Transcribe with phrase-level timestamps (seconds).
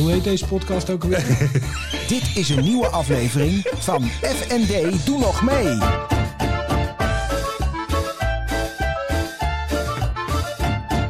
[0.00, 1.26] Hoe heet deze podcast ook alweer?
[2.14, 5.78] Dit is een nieuwe aflevering van FND Doe Nog Mee.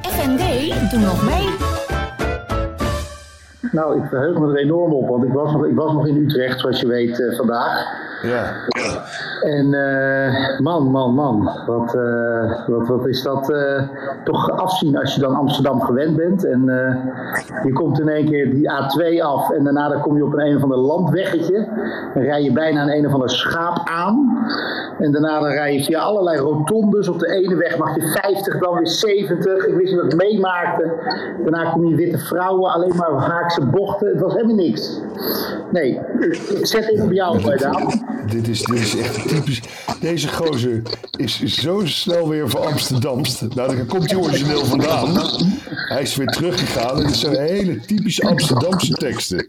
[0.02, 1.48] FND, doe nog mee.
[3.72, 6.16] Nou, ik verheug me er enorm op, want ik was nog, ik was nog in
[6.16, 7.86] Utrecht, zoals je weet, eh, vandaag.
[8.22, 8.52] Ja.
[9.40, 13.82] En eh, man, man, man, wat, eh, wat, wat is dat eh,
[14.24, 16.46] toch afzien als je dan Amsterdam gewend bent.
[16.46, 16.64] En
[17.62, 20.46] je komt in één keer die A2 af en daarna dan kom je op een,
[20.46, 21.68] een of ander landweggetje.
[22.14, 24.46] Dan rij je bijna een een of ander schaap aan.
[24.98, 27.08] En daarna dan rij je via allerlei rotondes.
[27.08, 29.66] Op de ene weg mag je 50, dan weer 70.
[29.66, 30.92] Ik wist niet wat ik meemaakte.
[31.42, 34.08] Daarna kom je witte vrouwen, alleen maar haakse bochten.
[34.08, 35.00] Het was helemaal niks.
[35.72, 37.88] Nee, ik zet even op jou bij Daan.
[38.30, 39.60] Dit is, dit is echt typisch.
[40.00, 40.82] Deze gozer
[41.16, 43.40] is zo snel weer voor Amsterdamst.
[43.40, 45.16] Nou, daar komt hij origineel vandaan.
[45.68, 46.98] Hij is weer teruggegaan.
[46.98, 49.48] En het zijn hele typische Amsterdamse teksten.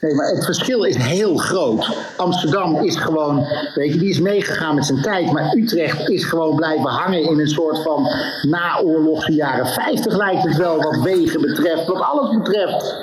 [0.00, 1.96] Nee, maar het verschil is heel groot.
[2.16, 5.32] Amsterdam is gewoon, weet je, die is meegegaan met zijn tijd.
[5.32, 8.06] Maar Utrecht is gewoon blijven hangen in een soort van
[8.42, 12.94] naoorlogse jaren 50 lijkt het wel, wat wegen betreft, wat alles betreft.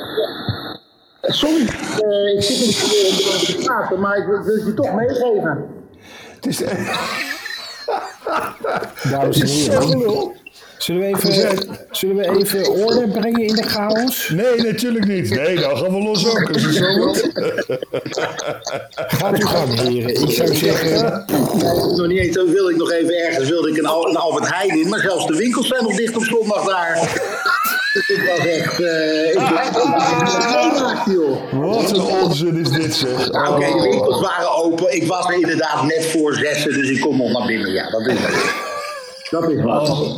[1.21, 4.93] Sorry, eh, ik zit in de over te praten, maar ik wil het je toch
[4.93, 5.80] meegeven.
[6.41, 6.57] Het is
[9.09, 10.40] Dames en heren.
[10.81, 14.29] Zullen we, even, zullen we even orde brengen in de chaos?
[14.29, 15.29] Nee, natuurlijk niet.
[15.29, 16.49] Nee, dan gaan we los ook.
[16.53, 17.29] Als zo moet.
[18.95, 20.21] Gaat u gang, heren.
[20.21, 21.25] Ik zou zeggen,
[21.97, 24.53] nog niet eens, dan wilde ik nog even ergens wilde ik een, Al- een Albert
[24.53, 26.93] Heijn in, maar zelfs de winkels zijn nog dicht op zondag daar.
[27.93, 31.51] Dus het was echt, eh ik joh.
[31.51, 33.31] Wat een onzin is dit, zeg.
[33.31, 34.95] Nou, Oké, de winkels waren open.
[34.95, 37.71] Ik was er inderdaad net voor zessen, dus ik kom nog naar binnen.
[37.71, 38.53] Ja, dat is het.
[39.29, 39.89] Dat is wat.
[39.89, 40.17] Oh,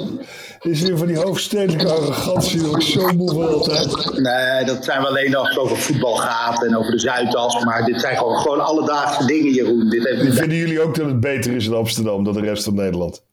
[0.64, 2.60] is weer van die hoofdstedelijke arrogantie.
[2.60, 4.20] Daar word ik zo moe van altijd.
[4.22, 7.64] Nee, dat zijn we alleen als het over voetbal gaat en over de Zuidas.
[7.66, 9.90] Maar dit zijn gewoon, gewoon alledaagse dingen, Jeroen.
[9.90, 12.64] Dit heeft met- Vinden jullie ook dat het beter is in Amsterdam dan de rest
[12.64, 13.24] van Nederland?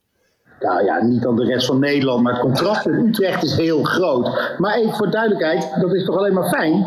[0.59, 3.83] Nou ja, niet dan de rest van Nederland, maar het contrast in Utrecht is heel
[3.83, 4.55] groot.
[4.57, 6.85] Maar even voor duidelijkheid, dat is toch alleen maar fijn?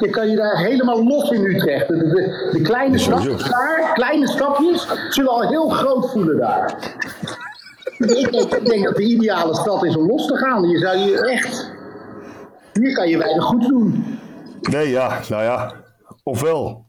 [0.00, 1.88] Je kan je daar helemaal los in Utrecht.
[1.88, 6.74] De, de, de kleine stapjes daar, kleine stapjes, zullen al heel groot voelen daar.
[7.98, 10.68] Ik denk, ik denk dat de ideale stad is om los te gaan.
[10.68, 11.72] Je zou je echt...
[12.72, 14.18] Hier kan je weinig goed doen.
[14.60, 15.74] Nee, ja, nou ja.
[16.22, 16.86] Ofwel.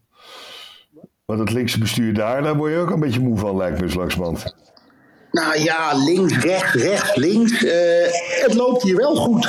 [1.26, 3.96] Maar dat linkse bestuur daar, daar word je ook een beetje moe van, lijkt me,
[3.96, 4.56] langzamerhand.
[5.32, 7.64] Nou ja, links, rechts, rechts, links.
[7.64, 9.46] eh, het loopt hier wel goed.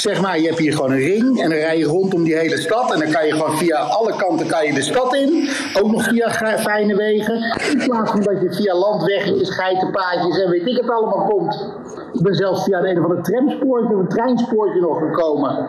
[0.00, 2.56] Zeg maar, je hebt hier gewoon een ring en dan rij je rondom die hele
[2.56, 2.92] stad.
[2.92, 5.48] En dan kan je gewoon via alle kanten kan je de stad in.
[5.82, 7.34] Ook nog via fijne wegen.
[7.70, 11.72] In plaats van dat je via landwegjes, geitenpaadjes en weet ik het allemaal komt.
[12.12, 15.68] Ik ben zelfs via een of ander tramspoortje of een treinspoortje nog gekomen.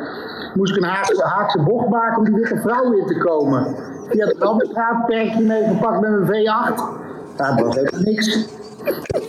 [0.53, 0.89] Moest ik een
[1.23, 3.75] Haakse, bocht maken om die witte vrouw in te komen.
[4.07, 6.81] Via de Damstraat, perkje meegepakt met mijn V8.
[7.37, 8.47] Ja, dat heeft niks.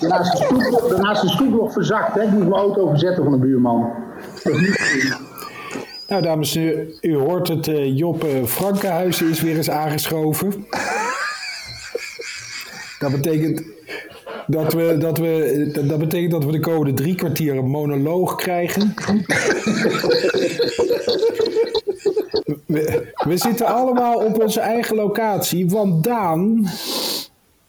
[0.00, 2.14] Daarnaast de daarnaast de stoep nog verzakt.
[2.14, 2.22] Hè?
[2.22, 3.92] Ik moest mijn auto verzetten van de buurman.
[6.12, 10.66] Nou dames en heren, u hoort het, eh, Job eh, Frankenhuizen is weer eens aangeschoven.
[12.98, 13.62] Dat betekent
[14.46, 18.34] dat we, dat, we, dat, dat betekent dat we de komende drie kwartier een monoloog
[18.34, 18.94] krijgen.
[22.66, 26.68] We, we zitten allemaal op onze eigen locatie, want Daan,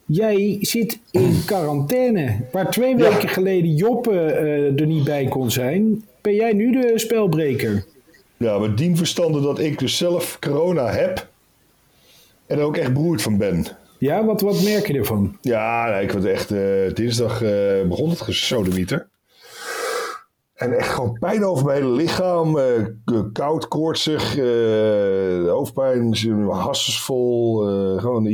[0.05, 2.35] jij zit in quarantaine.
[2.51, 6.91] Waar twee weken geleden Joppe eh, er niet bij kon zijn, ben jij nu de
[6.95, 7.85] spelbreker.
[8.37, 11.27] Ja, met dien verstande dat ik dus zelf corona heb.
[12.45, 13.65] En er ook echt beroerd van ben.
[13.99, 15.37] Ja, wat, wat merk je ervan?
[15.41, 19.07] Ja, ik word echt eh, dinsdag eh, begon het gesodemieter.
[20.53, 22.53] En echt gewoon pijn over mijn hele lichaam.
[23.05, 24.35] k- koud, koortsig,
[25.47, 26.13] hoofdpijn,
[26.49, 27.67] hassensvol.
[27.69, 28.25] eh gewoon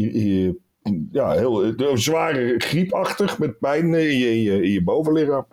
[1.12, 5.46] ja, heel, zware griepachtig met pijn in je, in je, in je bovenlichaam.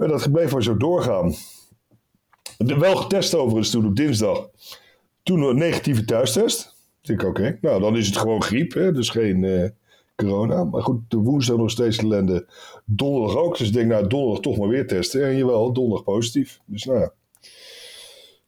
[0.00, 1.34] En dat bleef maar zo doorgaan.
[2.56, 4.48] Wel getest overigens toen op dinsdag.
[5.22, 6.74] Toen een negatieve thuistest.
[7.02, 8.92] Ik denk, oké, nou dan is het gewoon griep, hè?
[8.92, 9.68] dus geen eh,
[10.16, 10.64] corona.
[10.64, 12.46] Maar goed, de woensdag nog steeds ellende.
[12.84, 15.24] Donderdag ook, dus ik denk, nou donderdag toch maar weer testen.
[15.24, 16.60] En jawel, donderdag positief.
[16.64, 17.12] Dus nou ja.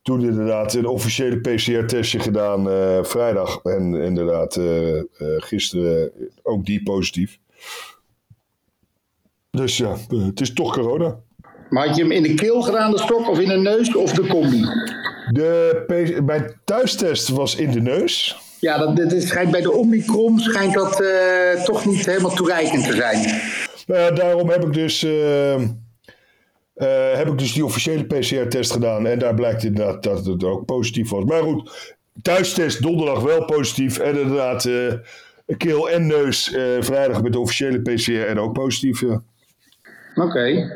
[0.03, 3.63] Toen inderdaad een officiële PCR-testje gedaan eh, vrijdag.
[3.63, 5.03] En inderdaad eh,
[5.37, 6.13] gisteren
[6.43, 7.39] ook die positief.
[9.51, 11.21] Dus ja, het is toch corona.
[11.73, 14.13] Maar had je hem in de keel gedaan, de stok, of in de neus, of
[14.13, 14.65] de combi?
[15.31, 18.37] De mijn thuistest was in de neus.
[18.61, 22.95] Ja, dat, dit is, bij de Omicron schijnt dat eh, toch niet helemaal toereikend te
[22.95, 23.41] zijn.
[23.87, 25.61] Ja, daarom heb ik dus eh,
[27.17, 29.07] heb ik dus die officiële PCR-test gedaan.
[29.07, 31.25] En daar blijkt inderdaad dat het ook positief was.
[31.25, 33.99] Maar goed, thuistest donderdag wel positief.
[33.99, 34.69] En inderdaad,
[35.57, 39.01] keel en neus vrijdag met de officiële PCR en ook positief.
[39.01, 39.23] Ja.
[40.15, 40.71] Oké.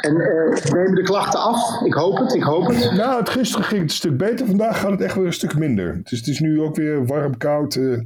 [0.00, 1.82] En eh, nemen de klachten af?
[1.84, 2.92] Ik hoop het, ik hoop het.
[2.92, 4.46] Nou, het gisteren ging het een stuk beter.
[4.46, 6.00] Vandaag gaat het echt weer een stuk minder.
[6.02, 7.98] Dus het is nu ook weer warm, koud, eh,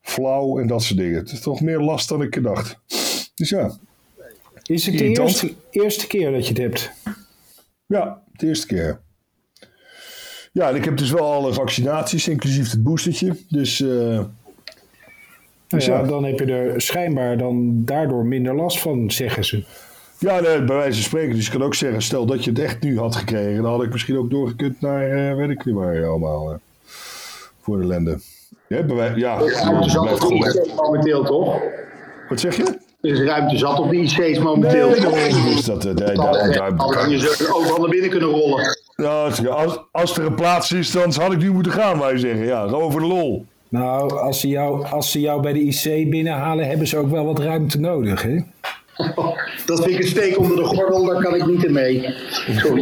[0.00, 1.18] flauw en dat soort dingen.
[1.18, 2.78] Het is toch meer last dan ik dacht.
[3.34, 3.70] Dus ja,
[4.62, 6.90] Is het de eerste, eerste keer dat je het hebt?
[7.86, 9.00] ja, de eerste keer.
[10.52, 13.36] Ja, en ik heb dus wel alle vaccinaties, inclusief het boostertje.
[13.48, 14.24] Dus, eh,
[15.66, 16.06] dus ja, ja.
[16.06, 19.64] dan heb je er schijnbaar dan daardoor minder last van, zeggen ze.
[20.20, 21.34] Ja, nee, bij wijze van spreken.
[21.34, 23.82] Dus je kan ook zeggen, stel dat je het echt nu had gekregen, dan had
[23.82, 26.56] ik misschien ook doorgekund naar, eh, weet ik niet waar allemaal, eh,
[27.60, 28.18] voor de lende.
[28.66, 30.54] Ja, bij wij- ja, Ruimte dus zat blijft op de goed.
[30.56, 31.60] IC's momenteel, toch?
[32.28, 32.62] Wat zeg je?
[33.00, 34.88] Er is ruimte zat op de IC's momenteel.
[34.90, 38.28] Nee, nee, dus dat, eh, nee, Dan daar- daar- je ze overal naar binnen kunnen
[38.28, 38.78] rollen.
[38.96, 42.44] Nou, als, als er een plaats is, dan had ik nu moeten gaan, wij zeggen.
[42.46, 43.44] Ja, gewoon voor de lol.
[43.68, 47.24] Nou, als ze, jou, als ze jou bij de IC binnenhalen, hebben ze ook wel
[47.24, 48.38] wat ruimte nodig, hè?
[49.66, 52.06] Dat vind ik een steek onder de gordel, daar kan ik niet in mee.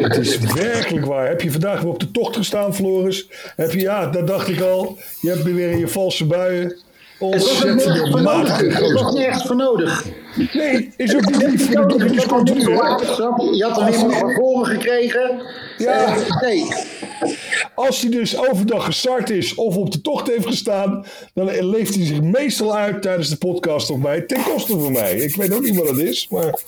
[0.03, 1.29] Het is werkelijk waar.
[1.29, 3.29] Heb je vandaag weer op de tocht gestaan, Floris?
[3.57, 4.99] Heb je, ja, dat dacht ik al.
[5.21, 6.77] Je hebt weer in je valse buien.
[7.19, 8.23] Ook Ontzettend voor nodig.
[8.23, 10.05] matige was nergens voor nodig.
[10.53, 11.73] Nee, is ook niet.
[11.73, 12.61] Dat doe je dus continu?
[12.61, 15.43] Je had er weer van voren gekregen.
[15.79, 16.17] Ja.
[16.17, 16.67] Eh, nee.
[17.75, 21.05] Als hij dus overdag gestart is of op de tocht heeft gestaan,
[21.35, 24.21] dan leeft hij zich meestal uit tijdens de podcast op mij.
[24.21, 25.15] Ten koste van mij.
[25.17, 26.59] Ik weet ook niet wat dat is, maar.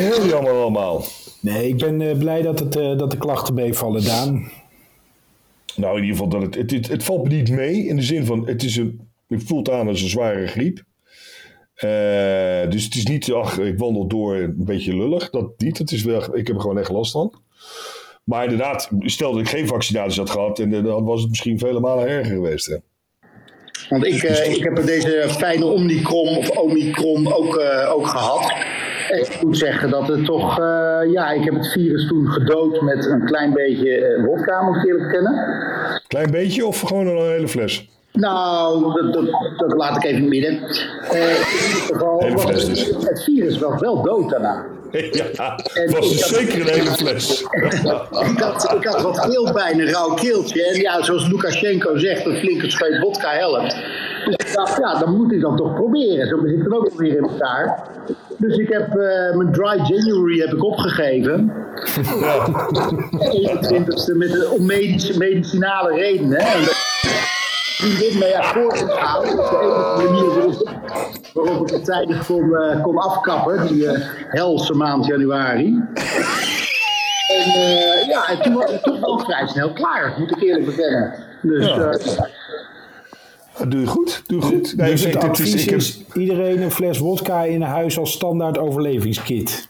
[0.00, 1.04] Heel jammer allemaal.
[1.40, 4.50] Nee, ik ben eh, blij dat, het, eh, dat de klachten meevallen, Daan.
[5.76, 7.86] Nou, in ieder geval, dat het, het, het, valt me niet mee.
[7.86, 10.84] In de zin van, het is een, het voelt aan als een zware griep.
[11.74, 15.30] Eh, dus het is niet, ach, ik wandel door een beetje lullig.
[15.30, 17.34] Dat niet, het is wel, ik heb er gewoon echt last van.
[18.24, 21.58] Maar inderdaad, stel dat ik geen vaccinaties had gehad, en, eh, dan was het misschien
[21.58, 22.66] vele malen erger geweest.
[22.66, 22.76] Hè.
[23.88, 28.52] Want ik, eh, ik heb deze fijne Omicron of Omicron ook, ook gehad.
[29.10, 33.06] Ik moet zeggen dat het toch, eh, ja, ik heb het virus toen gedood met
[33.06, 35.44] een klein beetje eh wodka, moet ik eerlijk bekennen.
[36.06, 37.88] Klein beetje of gewoon een hele fles?
[38.12, 39.26] Nou, dat, dat,
[39.56, 40.52] dat laat ik even midden.
[40.52, 42.86] Eh, in ieder geval het, dus.
[42.86, 44.64] het virus was wel dood daarna.
[45.36, 47.40] Ja, het was dus zeker een hele fles.
[48.32, 50.66] Ik had, ik had wat keelpijn, een rauw keeltje.
[50.66, 53.76] En ja, zoals Lukashenko zegt, een flinke scheut vodka helpt.
[54.24, 56.28] Dus ik dacht, ja, dan moet ik dan toch proberen.
[56.28, 57.88] Zo zit het ook weer in elkaar.
[58.36, 61.52] Dus ik heb eh, mijn dry January heb ik opgegeven.
[62.20, 62.46] Ja.
[63.60, 66.38] 21ste met de, om medische, medicinale redenen.
[66.38, 66.74] En dat
[67.76, 69.22] vriendin mee akkoord gegaan.
[69.22, 70.68] Dat is de enige manier waarop,
[71.36, 73.66] waarop ik het tijdig kon, eh, kon afkappen.
[73.66, 75.82] Die eh, helse maand januari.
[77.28, 80.66] En eh, ja, en toen was het toch wel vrij snel klaar, moet ik eerlijk
[80.66, 81.14] bekennen.
[81.42, 81.90] Dus Ja.
[81.90, 82.18] eh,
[83.58, 84.76] Dat doe je goed, doe je goed.
[84.76, 89.68] Nee, dus het advies is iedereen een fles wodka in huis als standaard overlevingskit.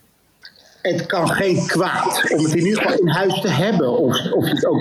[0.93, 3.99] Het kan geen kwaad om het in ieder geval in huis te hebben.
[3.99, 4.81] Of, of je het ook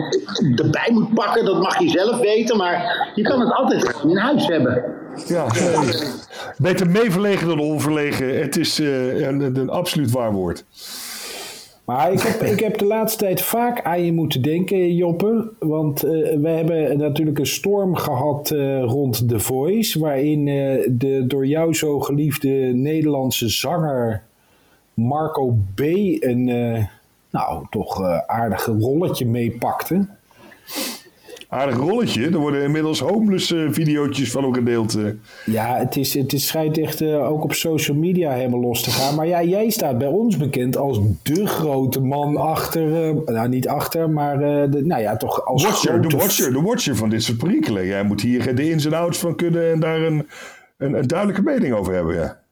[0.55, 2.57] erbij moet pakken, dat mag je zelf weten.
[2.57, 4.83] Maar je kan het altijd in huis hebben.
[5.27, 6.11] Ja, nee.
[6.57, 8.41] beter meeverlegen dan onverlegen.
[8.41, 10.63] Het is eh, een, een, een absoluut waar woord.
[11.85, 15.51] Maar ik heb, ik heb de laatste tijd vaak aan je moeten denken, Joppe.
[15.59, 20.00] Want eh, we hebben natuurlijk een storm gehad eh, rond The Voice.
[20.00, 24.24] Waarin eh, de door jou zo geliefde Nederlandse zanger
[24.95, 25.79] Marco B.
[25.79, 26.83] een eh,
[27.29, 30.07] nou, toch eh, aardig rolletje meepakte.
[31.49, 32.25] Aardig rolletje.
[32.25, 34.97] Er worden inmiddels homeless eh, videootjes van ook gedeeld.
[35.45, 39.15] Ja, het, is, het is, schijnt echt ook op social media helemaal los te gaan.
[39.15, 43.13] Maar ja, jij staat bij ons bekend als de grote man achter...
[43.25, 44.39] nou, niet achter, maar
[44.71, 47.85] de, nou ja, toch als Watcher, de grote watcher, de watcher van dit soort perikelen.
[47.85, 50.27] Jij moet hier de ins en outs van kunnen en daar een,
[50.77, 52.15] een, een duidelijke mening over hebben.
[52.15, 52.43] Ja.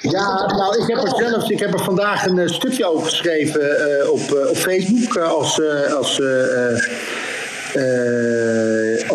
[0.00, 4.00] Ja, nou, ik heb er zelfs, ik heb er vandaag een eh, stukje over geschreven
[4.00, 5.16] eh, op, eh, op Facebook.
[5.16, 6.20] als, eh, als,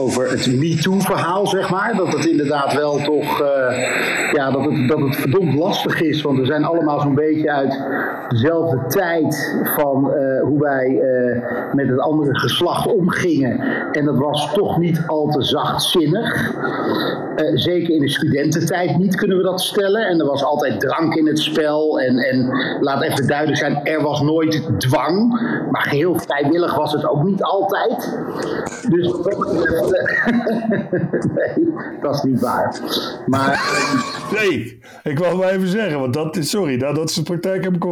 [0.04, 1.96] over het MeToo-verhaal, zeg maar.
[1.96, 6.22] Dat het inderdaad wel toch, eh, ja, dat het, dat het verdomd lastig is.
[6.22, 7.82] Want we zijn allemaal zo'n beetje uit
[8.28, 13.60] dezelfde tijd van eh, hoe wij eh, met het andere geslacht omgingen.
[13.92, 16.52] En dat was toch niet al te zachtzinnig.
[17.54, 20.08] Zeker in de studententijd niet kunnen we dat stellen.
[20.08, 22.00] En er was altijd drank in het spel.
[22.00, 25.30] En, en laat even duidelijk zijn, er was nooit dwang.
[25.72, 28.18] Maar geheel vrijwillig was het ook niet altijd.
[28.90, 29.93] Dus wat
[31.36, 32.80] nee, dat is niet waar.
[33.26, 33.62] Maar,
[34.36, 37.64] Nee, ik wou maar even zeggen, want dat is, sorry, dat, dat is de praktijk.
[37.64, 37.86] Heb ik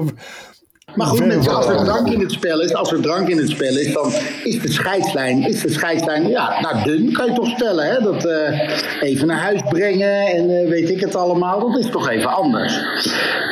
[0.96, 3.50] maar goed, mensen, als er drank in het spel is, als er drank in het
[3.50, 4.12] spel is, dan
[4.44, 8.00] is de scheidslijn, is de scheidslijn, ja, nou dun kan je toch stellen, hè?
[8.00, 8.70] Dat eh,
[9.02, 12.80] even naar huis brengen en eh, weet ik het allemaal, dat is toch even anders.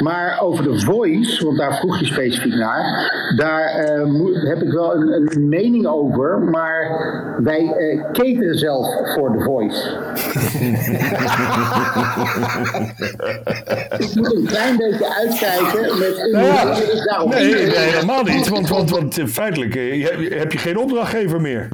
[0.03, 4.03] Maar over de voice, want daar vroeg je specifiek naar, daar eh,
[4.49, 7.07] heb ik wel een, een mening over, maar
[7.43, 9.97] wij eh cateren zelf voor de voice.
[14.05, 18.47] ik moet een klein beetje uitkijken met Nou ja, dus daarom nee, nee, helemaal niet.
[18.47, 21.69] Want, want, want eh, feitelijk eh, heb je geen opdrachtgever meer.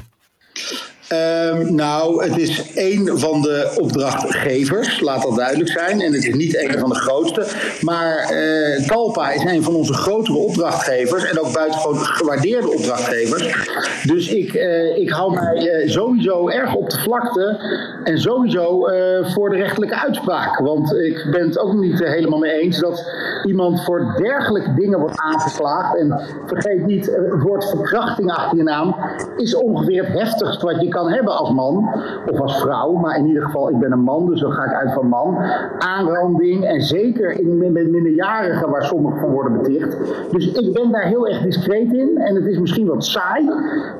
[1.08, 6.00] Ehm, nou, het is één van de opdrachtgevers, laat dat duidelijk zijn.
[6.00, 7.46] En het is niet een van de grootste.
[7.80, 11.24] Maar eh Talpa is een van onze grotere opdrachtgevers.
[11.24, 13.68] En ook buitengewoon gewaardeerde opdrachtgevers.
[14.02, 17.58] Dus ik, eh, ik hou mij eh, sowieso erg op de vlakte.
[18.06, 20.58] En sowieso eh, voor de rechtelijke uitspraak.
[20.58, 23.10] Want ik ben het ook niet eh, helemaal mee eens dat
[23.44, 25.96] iemand voor dergelijke dingen wordt aangeklaagd.
[25.96, 28.96] En vergeet niet, eh, het woord verkrachting achter je naam
[29.36, 31.88] is ongeveer het heftigst wat je kan hebben als man
[32.30, 32.92] of als vrouw.
[32.92, 35.36] Maar in ieder geval, ik ben een man, dus dan ga ik uit van man.
[35.78, 39.96] Aanranding en zeker in, met minderjarigen waar sommigen van worden beticht.
[40.30, 42.18] Dus ik ben daar heel erg discreet in.
[42.18, 43.44] En het is misschien wat saai,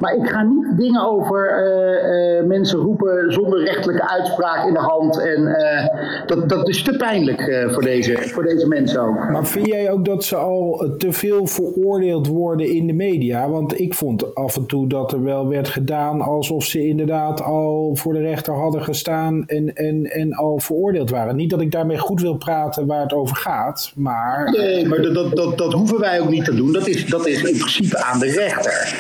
[0.00, 4.79] maar ik ga niet dingen over eh, eh, mensen roepen zonder rechtelijke uitspraak in de
[4.79, 5.19] hand.
[5.19, 5.88] En eh,
[6.26, 9.31] dat, dat is te pijnlijk voor, deze, voor deze mensen ook.
[9.31, 13.49] Maar vind jij ook dat ze al te veel veroordeeld worden in de media?
[13.49, 17.90] Want ik vond af en toe dat er wel werd gedaan alsof ze inderdaad al
[17.95, 21.37] voor de rechter hadden gestaan en, en, en al veroordeeld waren.
[21.37, 25.37] Niet dat ik daarmee goed wil praten waar het over gaat, maar Nee, maar dat,
[25.37, 26.73] dat, dat, hoeven wij ook niet te doen.
[26.73, 28.95] Dat is, dat is in principe aan de rechter.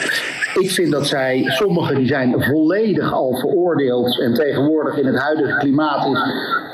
[0.60, 4.20] Ik vind dat zij, sommigen die zijn volledig al veroordeeld.
[4.20, 6.20] En tegenwoordig in het huidige klimaat is,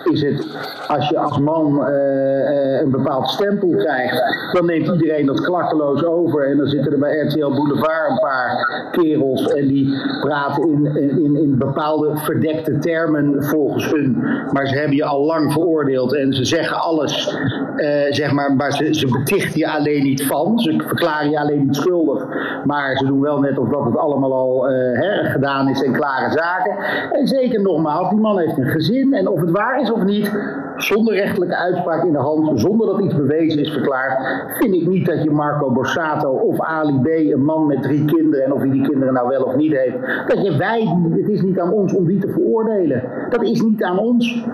[0.04, 0.46] is het,
[0.88, 6.04] als je als man eh, eh, een bepaald stempel krijgt, dan neemt iedereen dat klakkeloos
[6.04, 6.46] over.
[6.46, 11.36] En dan zitten er bij RTL Boulevard een paar kerels en die praten in, in,
[11.36, 14.24] in bepaalde verdekte termen volgens hun.
[14.52, 17.36] Maar ze hebben je al lang veroordeeld en ze zeggen alles,
[17.76, 20.58] eh, zeg maar, maar ze, ze betichten je alleen niet van.
[20.58, 22.26] Ze verklaren je alleen niet schuldig.
[22.64, 26.30] Maar ze doen wel net of dat het allemaal al hè, gedaan is en klare
[26.30, 26.76] zaken.
[27.12, 29.14] En zeker nogmaals, die man heeft een gezin.
[29.14, 30.32] En of het waar is of niet,
[30.76, 34.18] zonder rechtelijke uitspraak in de hand, zonder dat iets bewezen is verklaard,
[34.58, 38.44] vind ik niet dat je Marco Borsato of Ali B, een man met drie kinderen,
[38.44, 39.96] en of hij die kinderen nou wel of niet heeft,
[40.26, 43.02] dat je wij, het is niet aan ons om die te veroordelen.
[43.30, 44.46] Dat is niet aan ons.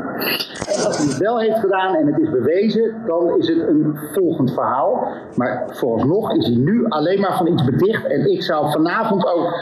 [0.86, 4.52] Als hij het wel heeft gedaan en het is bewezen, dan is het een volgend
[4.52, 5.06] verhaal.
[5.34, 8.06] Maar vooralsnog is hij nu alleen maar van iets beticht.
[8.06, 9.54] En ik zou vanavond ook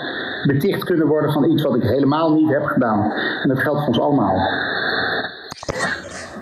[0.47, 3.13] beticht kunnen worden van iets wat ik helemaal niet heb gedaan.
[3.43, 4.37] En dat geldt voor ons allemaal.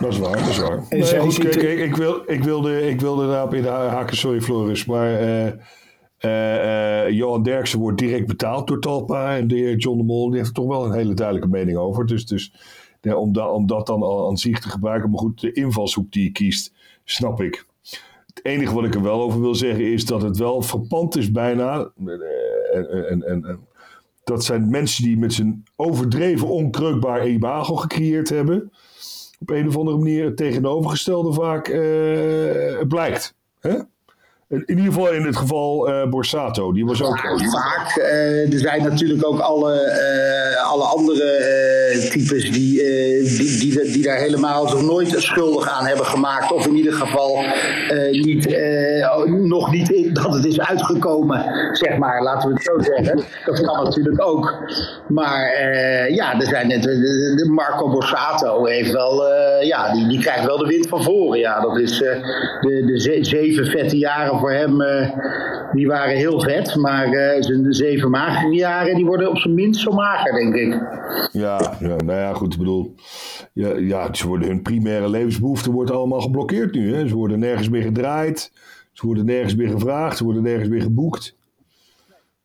[0.01, 0.85] Dat is waar, dat is waar.
[0.89, 4.41] Nee, goed, kijk, ik, ik, wil, ik, wilde, ik wilde daarop in de haken, sorry
[4.41, 5.47] Floris, maar eh,
[6.19, 10.29] eh, eh, Johan Derksen wordt direct betaald door Talpa en de heer John de Mol
[10.29, 12.07] die heeft er toch wel een hele duidelijke mening over.
[12.07, 12.53] Dus, dus
[13.01, 16.13] ja, om, da, om dat dan al aan zich te gebruiken, maar goed, de invalshoek
[16.13, 16.73] die je kiest,
[17.05, 17.67] snap ik.
[18.27, 21.31] Het enige wat ik er wel over wil zeggen is dat het wel verpand is
[21.31, 21.91] bijna.
[22.73, 23.59] En, en, en, en
[24.25, 28.73] dat zijn mensen die met zijn overdreven onkreukbaar imago gecreëerd hebben
[29.45, 33.35] op een of andere manier het tegenovergestelde vaak eh, blijkt.
[34.49, 36.73] In ieder geval in het geval eh, Borsato.
[36.73, 37.19] Die was ook.
[37.19, 37.97] Vaak.
[37.97, 39.73] eh, er zijn natuurlijk ook alle,
[40.65, 42.83] alle andere types die,
[43.39, 46.53] die, die, die daar helemaal nog nooit schuldig aan hebben gemaakt.
[46.53, 47.37] Of in ieder geval
[47.89, 52.23] eh, niet, eh, nog niet dat het is uitgekomen, zeg maar.
[52.23, 53.21] Laten we het zo zeggen.
[53.45, 54.55] Dat kan natuurlijk ook.
[55.09, 56.85] Maar eh, ja, er zijn net,
[57.49, 61.39] Marco Borsato heeft wel, eh, ja, die, die krijgt wel de wind van voren.
[61.39, 62.23] Ja, dat is eh,
[62.61, 65.11] de, de ze- zeven vette jaren voor hem, eh,
[65.73, 66.75] die waren heel vet.
[66.77, 70.79] Maar eh, zijn zeven magere jaren, die worden op zijn minst zo mager, denk ik.
[71.33, 72.53] Ja, ja, nou ja, goed.
[72.53, 72.84] Ik bedoel.
[73.53, 76.95] Ja, ja, ze worden, hun primaire levensbehoefte wordt allemaal geblokkeerd nu.
[76.95, 77.09] Hè?
[77.09, 78.53] Ze worden nergens meer gedraaid.
[78.93, 80.17] Ze worden nergens meer gevraagd.
[80.17, 81.37] Ze worden nergens meer geboekt.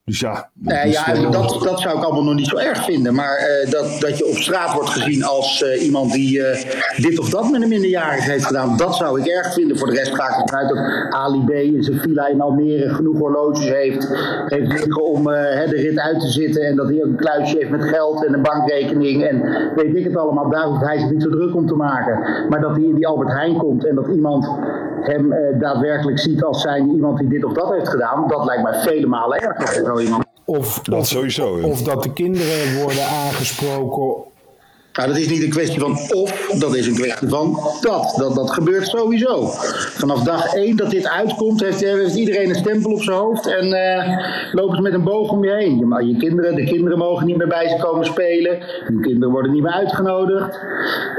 [0.10, 0.34] Dus ja.
[0.54, 3.14] dat Nee, ja, wel- dat, dat zou ik allemaal nog niet zo erg vinden.
[3.14, 7.20] Maar eh, dat, dat je op straat wordt gezien als eh, iemand die eh, dit
[7.20, 9.78] of dat met een minderjarige heeft gedaan, dat zou ik erg vinden.
[9.78, 12.90] Voor de rest ga ik ervan uit dat Ali B in zijn villa in Almere
[12.90, 14.08] genoeg horloges heeft,
[14.46, 16.62] heeft liggen om de rit uit te zitten.
[16.62, 19.44] En dat hij ook een kluisje heeft met geld en een bankrekening en
[19.76, 20.50] weet ik het allemaal.
[20.50, 22.48] Daar hoeft hij zich niet zo druk om te maken.
[22.50, 24.50] Maar dat hij in die Albert Heijn komt en dat iemand
[25.02, 28.74] hem daadwerkelijk ziet als zijn iemand die dit of dat heeft gedaan, dat lijkt mij
[28.74, 30.26] vele malen erger iemand.
[30.46, 31.66] Of, Dat of, sowieso, ja.
[31.66, 34.29] of dat de kinderen worden aangesproken.
[35.00, 38.14] Nou, dat is niet een kwestie van of, dat is een kwestie van dat.
[38.18, 39.48] Dat, dat gebeurt sowieso.
[39.98, 44.18] Vanaf dag één dat dit uitkomt, heeft, iedereen een stempel op zijn hoofd en eh,
[44.52, 45.78] lopen met een boog om je heen.
[45.78, 48.58] Je, je kinderen, de kinderen mogen niet meer bij ze komen spelen.
[48.84, 50.60] Hun kinderen worden niet meer uitgenodigd.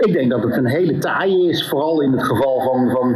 [0.00, 3.14] Ik denk dat het een hele taaie is, vooral in het geval van, van,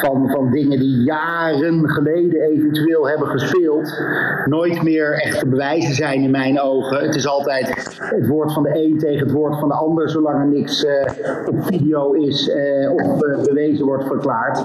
[0.00, 4.02] van, van dingen die jaren geleden eventueel hebben gespeeld.
[4.44, 7.04] Nooit meer echt te bewijzen zijn in mijn ogen.
[7.04, 10.38] Het is altijd het woord van de een tegen het woord van de ander, zolang
[10.38, 11.12] er niks eh,
[11.46, 14.64] op video is eh, of eh, bewezen wordt verklaard.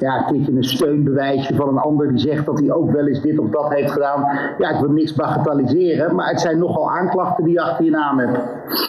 [0.00, 3.20] Ja, kijk je een steunbewijsje van een ander die zegt dat hij ook wel eens
[3.22, 4.20] dit of dat heeft gedaan.
[4.58, 8.18] Ja, ik wil niks bagatelliseren, maar het zijn nogal aanklachten die je achter je naam
[8.18, 8.38] hebt.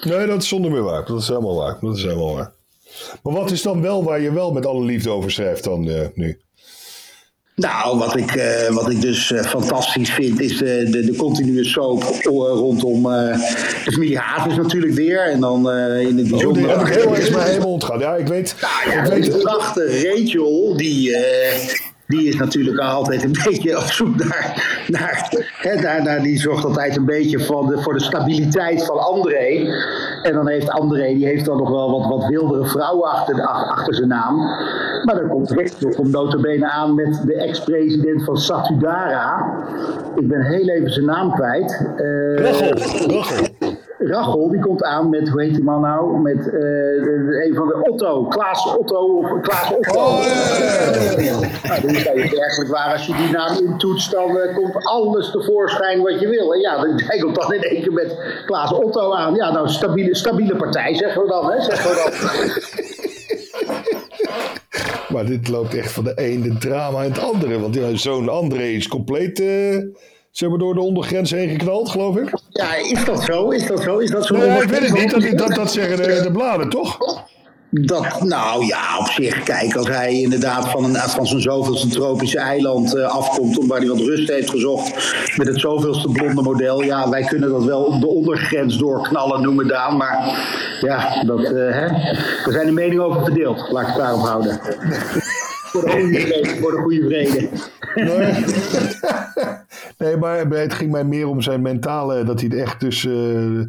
[0.06, 1.06] Nee, dat is zonder meer waar.
[1.06, 1.77] Dat is helemaal waar.
[1.82, 2.51] Dat is helemaal waar.
[3.24, 5.82] Maar wat is dan wel waar je wel met alle liefde over schrijft dan
[6.13, 6.38] nu?
[7.59, 11.63] Nou, wat ik, eh, wat ik dus eh, fantastisch vind, is de, de, de continue
[11.65, 13.37] soap eh, rondom eh,
[13.85, 15.23] de familie Hazes natuurlijk weer.
[15.31, 16.61] En dan in het Oh, bijzonder...
[16.63, 17.99] die heb ik heel eens maar helemaal ontgaan.
[17.99, 18.55] Ja, ik weet.
[18.61, 21.15] Ja, ik weet deze prachtige Rachel, die,
[22.07, 26.65] die is natuurlijk altijd een beetje op zoek naar, naar, hè, naar, naar- die zorgt
[26.65, 29.67] altijd een beetje van de, voor de stabiliteit van André.
[30.23, 33.69] En dan heeft André, die heeft dan nog wel wat, wat wildere vrouwen achter, ach-
[33.69, 34.38] achter zijn naam.
[35.03, 39.45] Maar dan komt Rachel, komt notabene aan met de ex-president van Satudara.
[40.15, 41.85] Ik ben heel even zijn naam kwijt.
[42.35, 43.49] Rachel.
[44.01, 46.20] Rachel, die komt aan met, hoe heet die man nou?
[46.22, 50.00] Met eh, een van de Otto, Klaas Otto of Klaas Otto.
[50.00, 50.20] Oh,
[51.84, 56.01] Nou, zou je eigenlijk waar, als je die naam intoetst, dan eh, komt alles tevoorschijn
[56.01, 56.53] wat je wil.
[56.53, 59.36] En ja, dan- komt dan in één keer met Klaas Otto aan.
[59.36, 61.62] Ja, nou, stabiele, stabiele partij, zeggen we dan, hè?
[61.62, 62.12] Zeggen we dan.
[65.15, 67.60] Maar dit loopt echt van de ene drama in het andere.
[67.60, 69.77] Want ja, zo'n André is compleet eh,
[70.31, 72.39] zeg maar door de ondergrens heen geknald, geloof ik.
[72.50, 73.50] Ja, is dat zo?
[73.50, 73.98] Is dat zo?
[73.98, 74.36] Is dat zo?
[74.36, 75.12] Nou ja, ik weet het niet.
[75.12, 76.98] Dat, dat, dat zeggen de, de bladen, toch?
[77.71, 82.39] Dat, nou ja, op zich, kijk, als hij inderdaad van, een, van zijn zoveelste tropische
[82.39, 86.83] eiland eh, afkomt, om waar hij wat rust heeft gezocht, met het zoveelste blonde model,
[86.83, 90.39] ja, wij kunnen dat wel de ondergrens doorknallen noemen, Daan, maar
[90.81, 91.85] ja, dat, eh, hè,
[92.46, 94.59] er zijn de meningen over verdeeld, laat ik het daarop houden.
[95.72, 97.50] Voor, de goede vrede, voor de goede vrede.
[97.96, 98.44] Nee.
[99.98, 102.24] nee, maar het ging mij meer om zijn mentale.
[102.24, 103.05] Dat hij echt dus.
[103.05, 103.62] eh,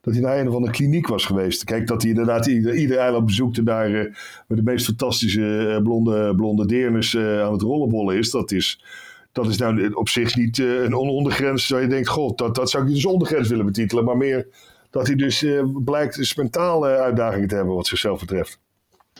[0.00, 1.64] dat hij naar een of andere kliniek was geweest.
[1.64, 4.14] Kijk, dat hij inderdaad ieder, ieder eiland bezoekte daar eh,
[4.46, 8.30] met de meest fantastische eh, blonde, blonde deernis eh, aan het rollenbollen is.
[8.30, 8.84] Dat is.
[9.32, 11.68] Dat is nou op zich niet eh, een ondergrens.
[11.68, 14.04] Waar je denkt, god, dat, dat zou ik als ondergrens willen betitelen.
[14.04, 14.46] Maar meer
[14.90, 18.60] dat hij dus eh, blijkt dus mentale uitdagingen te hebben wat zichzelf betreft.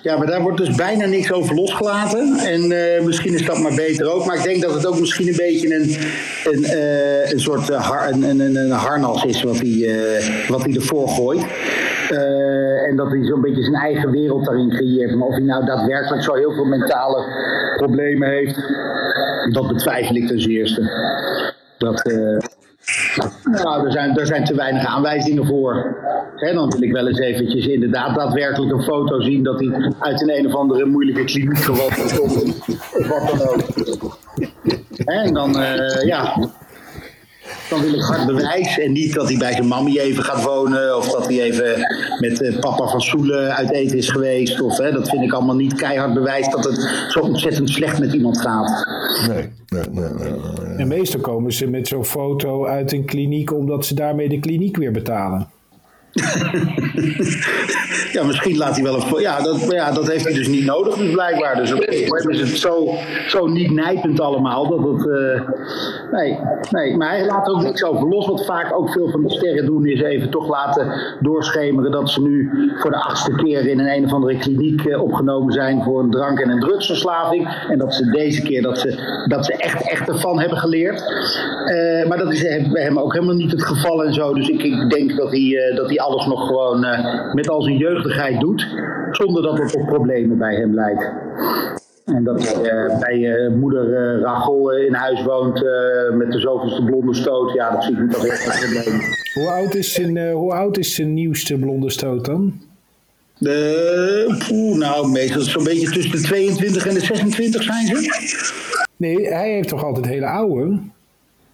[0.02, 2.36] Ja, maar daar wordt dus bijna niks over losgelaten.
[2.38, 4.26] En eh, misschien is dat maar beter ook.
[4.26, 5.96] Maar ik denk dat het ook misschien een beetje een,
[6.52, 11.08] een, eh, een soort eh, een, een, een, harnas is wat hij, wat hij ervoor
[11.08, 11.46] gooit.
[12.88, 15.14] En dat hij zo'n beetje zijn eigen wereld daarin creëert.
[15.14, 17.24] Maar of hij nou daadwerkelijk zo heel veel mentale
[17.76, 18.56] problemen heeft,
[19.52, 20.82] dat betwijfel ik ten zeerste.
[21.78, 22.02] Dat,
[23.44, 25.96] nou, er zijn, er zijn te weinig aanwijzingen voor.
[26.36, 30.22] Hè, dan wil ik wel eens eventjes inderdaad daadwerkelijk een foto zien dat hij uit
[30.22, 32.60] een een of andere moeilijke kliniek geworden komt.
[32.98, 34.18] Of wat dan ook.
[35.04, 36.50] En dan, eh, ja.
[37.68, 38.78] Dan wil ik hard bewijs.
[38.78, 40.96] En niet dat hij bij zijn mammy even gaat wonen.
[40.96, 41.86] Of dat hij even
[42.20, 44.60] met eh, papa van Soelen uit eten is geweest.
[44.60, 48.12] Of, hè, dat vind ik allemaal niet keihard bewijs dat het zo ontzettend slecht met
[48.12, 48.86] iemand gaat.
[49.28, 50.10] Nee, nee, nee.
[50.10, 50.30] nee,
[50.66, 50.76] nee.
[50.76, 54.76] En meestal komen ze met zo'n foto uit een kliniek omdat ze daarmee de kliniek
[54.76, 55.48] weer betalen.
[58.12, 59.20] Ja, misschien laat hij wel een.
[59.20, 61.56] Ja, dat, ja, dat heeft hij dus niet nodig, dus blijkbaar.
[61.56, 62.88] Dus op een is het zo,
[63.26, 64.68] zo niet nijpend allemaal.
[64.68, 65.40] Dat het, eh,
[66.12, 66.38] nee,
[66.70, 68.26] nee, maar hij laat ook niks over los.
[68.26, 72.22] Wat vaak ook veel van de sterren doen, is even toch laten doorschemeren dat ze
[72.22, 76.02] nu voor de achtste keer in een een of andere kliniek eh, opgenomen zijn voor
[76.02, 77.64] een drank- en een drugsverslaving.
[77.68, 81.02] En dat ze deze keer dat ze, dat ze echt, echt ervan hebben geleerd.
[81.66, 84.34] Eh, maar dat is bij hem ook helemaal niet het geval en zo.
[84.34, 87.76] Dus ik, ik denk dat hij, dat hij alles nog gewoon eh, met al zijn
[87.76, 88.66] jeugdigheid doet.
[89.10, 91.12] Zonder dat er tot problemen bij hem leidt.
[92.04, 95.64] En dat hij eh, bij eh, moeder Rachel in huis woont
[96.12, 97.52] met de zoveelste blonde stoot.
[97.52, 99.00] Ja, dat zie ik niet als echt een probleem.
[99.34, 102.60] Hoe oud is zijn, hoe oud is zijn nieuwste blonde stoot dan?
[104.48, 108.86] Poeh, nou, meestal zo'n beetje tussen de 22 en de 26 zijn ze.
[108.96, 110.80] Nee, hij heeft toch altijd hele oude?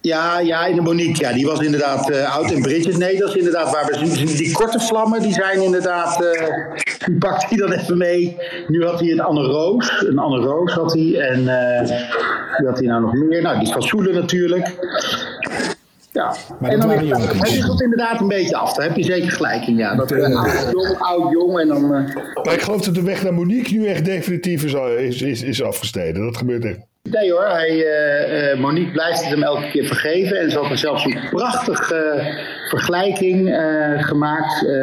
[0.05, 2.51] Ja, ja, in de Monique, ja, die was inderdaad eh, oud.
[2.51, 3.85] En Bridget, nee, dat is inderdaad waar.
[3.85, 4.23] we.
[4.37, 6.47] Die korte vlammen, die zijn inderdaad, eh,
[7.05, 8.37] die pakt hij dan even mee.
[8.67, 11.19] Nu had hij een Anne Roos, een Anne Roos had hij.
[11.19, 11.89] En eh
[12.57, 13.41] wie had hij nou nog meer?
[13.41, 14.71] Nou, die van Soelen natuurlijk.
[16.11, 17.27] Ja, Maar en dat dan jonkies.
[17.39, 18.73] het wisselt inderdaad een beetje af.
[18.73, 19.75] Daar heb je zeker gelijk in.
[19.77, 19.95] Ja.
[19.95, 21.83] Dat uh, oud, jong, oud, jong en dan.
[21.95, 25.41] eh, Maar ik geloof dat de weg naar Monique nu echt definitief is, is, is,
[25.41, 26.25] is afgesneden.
[26.25, 26.79] Dat gebeurt echt.
[27.11, 30.37] Nee hoor, eh, eh, Monique blijft het hem elke keer vergeven.
[30.37, 32.21] En ze had er zelfs een prachtige
[32.67, 34.67] vergelijking eh, gemaakt.
[34.67, 34.73] Eh,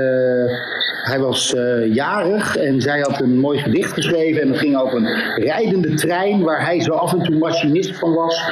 [1.02, 1.54] hij was
[1.90, 4.42] jarig en zij had een mooi gedicht geschreven.
[4.42, 8.14] En dat ging over een rijdende trein waar hij zo af en toe machinist van
[8.14, 8.50] was.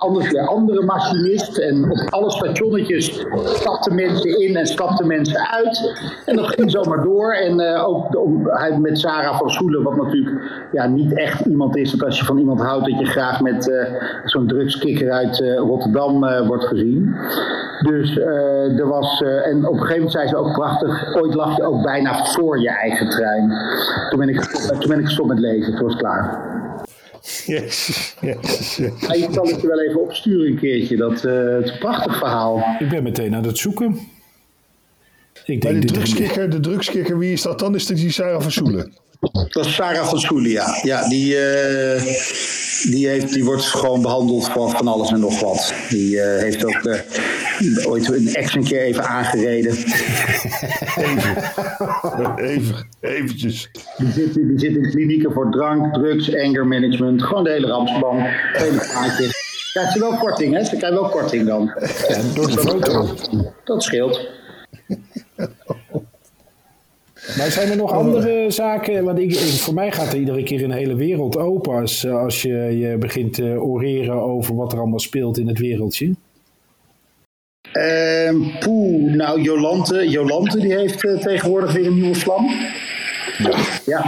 [0.00, 1.58] Een ander keer andere machinist.
[1.58, 5.92] En op alle stationnetjes stapten mensen in en stapten mensen uit.
[6.26, 7.32] En dat ging zomaar door.
[7.32, 8.06] En eh, ook
[8.44, 11.90] hij met Sarah van Soelen, wat natuurlijk ja, niet echt iemand is.
[11.90, 15.56] Dat als je van iemand houdt, dat je graag met eh, zo'n drugskikker uit eh,
[15.56, 17.16] Rotterdam wordt gezien.
[17.80, 18.18] Dus
[18.78, 19.22] er was.
[19.22, 21.16] en op een gegeven moment zei ze ook prachtig.
[21.16, 23.52] Ooit lag je ook bijna voor je eigen trein.
[24.10, 24.40] Toen ben ik,
[24.78, 25.76] toen ben ik gestopt met lezen.
[25.76, 26.58] Toen was klaar.
[27.46, 30.96] Yes, yes, je kan het je wel even opsturen een keertje.
[30.96, 32.64] Dat, eh, het is een prachtig verhaal.
[32.78, 33.98] Ik ben meteen aan het zoeken.
[35.44, 37.74] Ik denk de drugskikker, de drugskikker, wie is dat dan?
[37.74, 38.92] Is dat die Sarah van Soelen?
[39.48, 40.78] Dat is Sarah van Soelen, ja.
[40.82, 42.02] ja die, eh,
[42.90, 45.74] die, heeft, die wordt gewoon behandeld van, van alles en nog wat.
[45.88, 47.00] Die eh, heeft ook eh,
[47.86, 49.72] ooit een ex een keer even aangereden.
[52.36, 53.70] Even, eventjes.
[53.96, 57.22] Die zit, die zit in klinieken voor drank, drugs, anger management.
[57.22, 58.20] Gewoon de hele ramsband.
[58.52, 59.28] Hele plaatje.
[59.72, 60.64] Krijgt ze wel korting, hè?
[60.64, 61.72] Ze krijgt wel korting dan.
[62.08, 63.14] Ja, door de foto.
[63.64, 64.28] Dat scheelt.
[67.36, 69.04] Maar zijn er nog andere zaken?
[69.04, 72.42] Want ik, voor mij gaat er iedere keer een hele wereld open als, eh, als
[72.42, 76.14] je, je begint te oreren over wat er allemaal speelt in het wereldje.
[78.30, 82.50] Ehm poeh, nou Jolante, Jolante die heeft eh, tegenwoordig weer een nieuwe vlam.
[83.86, 84.04] Ja.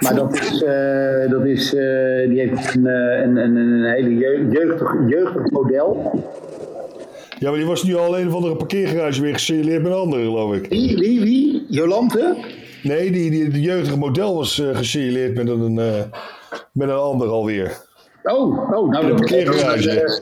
[0.00, 4.46] Maar dat is, eh, dat is eh, die heeft een, een, een, een hele jeu-
[4.50, 6.12] jeugdig, jeugdig model.
[7.38, 10.22] Ja, maar die was nu al een of andere parkeergarage weer gesignaleerd met een andere,
[10.22, 10.66] geloof ik.
[10.68, 11.66] Wie, wie, wie?
[11.68, 12.36] Jolante?
[12.82, 15.74] Nee, die, die, die jeugdige model was eh gesignaleerd met een,
[16.72, 17.76] met een ander alweer.
[18.22, 20.20] Oh, oh nou dat parkeergarage.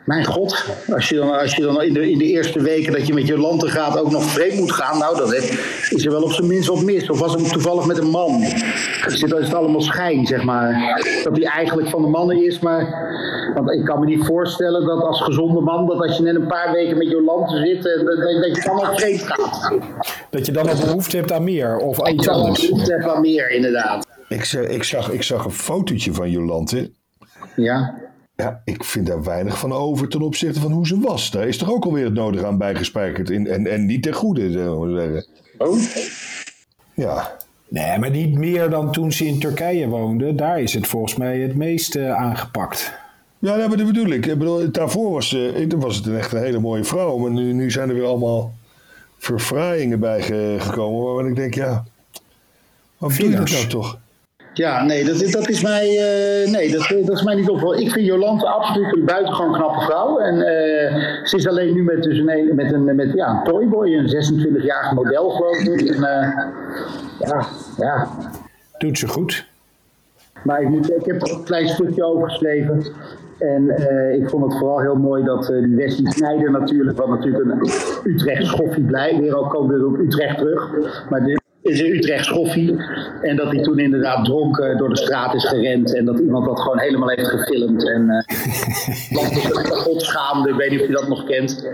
[0.00, 2.92] Eh, Mijn god, als je dan, als je dan in, de, in de eerste weken
[2.92, 6.22] dat je met Jolante gaat ook nog vreemd moet gaan, nou dan is er wel
[6.22, 7.10] op zijn minst wat mis.
[7.10, 8.42] Of was het toevallig met een man?
[8.42, 8.52] Is
[9.02, 11.00] het, is het allemaal schijn, zeg maar.
[11.24, 13.08] Dat hij eigenlijk van de mannen is, maar...
[13.54, 16.46] Want ik kan me niet voorstellen dat als gezonde man, dat als je net een
[16.46, 19.72] paar weken met Jolante zit, eh, dat, dat, dat je dan al vreemd gaat.
[20.30, 22.68] Dat je dan nog behoefte hebt aan meer of aan iets Dat anders.
[22.70, 24.06] is wel meer, inderdaad.
[24.28, 26.90] Ik, zeg- ik, zag, ik zag een fotootje van Jolante.
[27.56, 27.94] Ja.
[28.40, 31.30] Ja, ik vind daar weinig van over ten opzichte van hoe ze was.
[31.30, 33.30] Daar is toch ook alweer het nodige aan bijgespijkerd.
[33.30, 35.26] In, en, en niet ten goede, zullen we zeggen.
[35.58, 35.78] Oh.
[36.94, 37.36] Ja,
[37.68, 40.34] Nee, maar niet meer dan toen ze in Turkije woonde.
[40.34, 42.92] Daar is het volgens mij het meest eh, aangepakt.
[43.38, 44.26] ja nee, maar dat bedoel ik.
[44.26, 47.16] ik bedoel, daarvoor was, eh, was het een echt een hele mooie vrouw.
[47.16, 48.52] Maar nu, nu zijn er weer allemaal
[49.18, 51.04] verfraaiingen bij ge- gekomen.
[51.04, 51.84] Waarvan ik denk, ja,
[52.98, 53.98] wat doe je dat nou toch?
[54.52, 57.80] Ja, nee, dat, is- dat is mij, eh, nee, dat, dat is mij niet opgevallen.
[57.80, 60.18] Ik vind Jolante absoluut een buitengewoon knappe vrouw.
[60.18, 63.94] En eh, ze is alleen nu met, dus een, met, een, met ja, een toyboy,
[63.94, 65.80] een 26-jarig model geloof ik.
[65.80, 66.32] En, eh,
[67.18, 67.46] ja,
[67.78, 68.08] ja.
[68.78, 69.46] Doet ze goed.
[70.44, 72.82] Maar ik, moet, ik heb er een klein stukje over geschreven.
[73.38, 77.08] En eh, ik vond het vooral heel mooi dat eh, die Wesley Snijder natuurlijk, wat
[77.08, 77.70] natuurlijk een
[78.12, 80.70] Utrecht schoffie blij, weer ook komen we weer op Utrecht terug.
[81.10, 81.24] Maar
[81.62, 82.76] is een Utrecht schoffie.
[83.22, 85.94] En dat hij toen inderdaad dronken door de straat is gerend.
[85.96, 87.88] En dat iemand dat gewoon helemaal heeft gefilmd.
[87.90, 88.36] En eh
[89.22, 90.48] dat zich kapot schaamde.
[90.48, 91.68] Ik weet niet of je dat nog kent.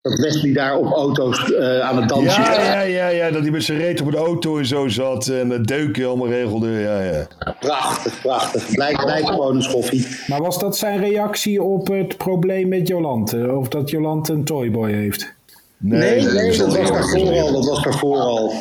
[0.00, 2.56] Dat Wesley daar op auto's eh, aan het dansen Ja, was.
[2.56, 5.26] ja, ja, ja, dat hij met zijn reet op de auto en zo zat.
[5.26, 6.70] En het deuken allemaal regelde.
[6.70, 7.26] Ja, ja.
[7.60, 8.70] Prachtig, prachtig.
[8.72, 10.06] Blijkt, blijkt gewoon een schoffie.
[10.26, 13.52] Maar was dat zijn reactie op het probleem met Jolante?
[13.52, 15.34] Of dat Jolante een toyboy heeft?
[15.78, 17.52] Nee, nee, dat was daarvoor al.
[17.52, 18.52] Dat was daarvoor al.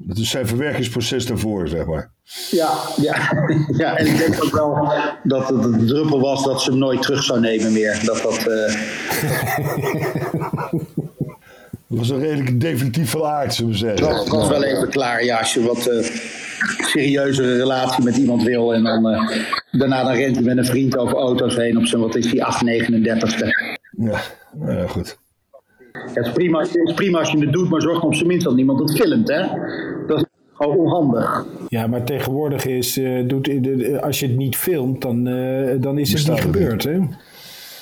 [0.00, 2.10] Dat is zijn verwerkingsproces daarvoor, zeg maar.
[2.50, 3.14] Ja, ja,
[3.82, 7.02] ja, en ik denk ook wel dat het de druppel was dat ze hem nooit
[7.02, 8.00] terug zou nemen meer.
[8.04, 8.74] Dat dat, eh,
[11.88, 14.00] Dat was een redelijk definitief van aard, zullen we zeggen.
[14.00, 15.24] dat was wel even klaar.
[15.24, 16.10] Ja, als je wat eh
[16.78, 19.36] serieuzere relatie met iemand wil en dan eh,
[19.70, 22.44] daarna dan rent hij met een vriend over auto's heen op zijn, wat is die,
[22.44, 23.46] 839ste.
[23.98, 24.20] Ja,
[24.66, 25.18] ja goed.
[26.14, 28.44] Het is prima, het is prima als je het doet, maar zorg op zijn minst
[28.44, 29.42] dat niemand het filmt, hè.
[30.06, 31.44] Dat is gewoon onhandig.
[31.68, 33.50] Ja, maar tegenwoordig is, eh, doet,
[34.00, 36.84] als je het niet filmt, dan, eh, dan is het niet gebeurd.
[36.84, 36.98] Hè?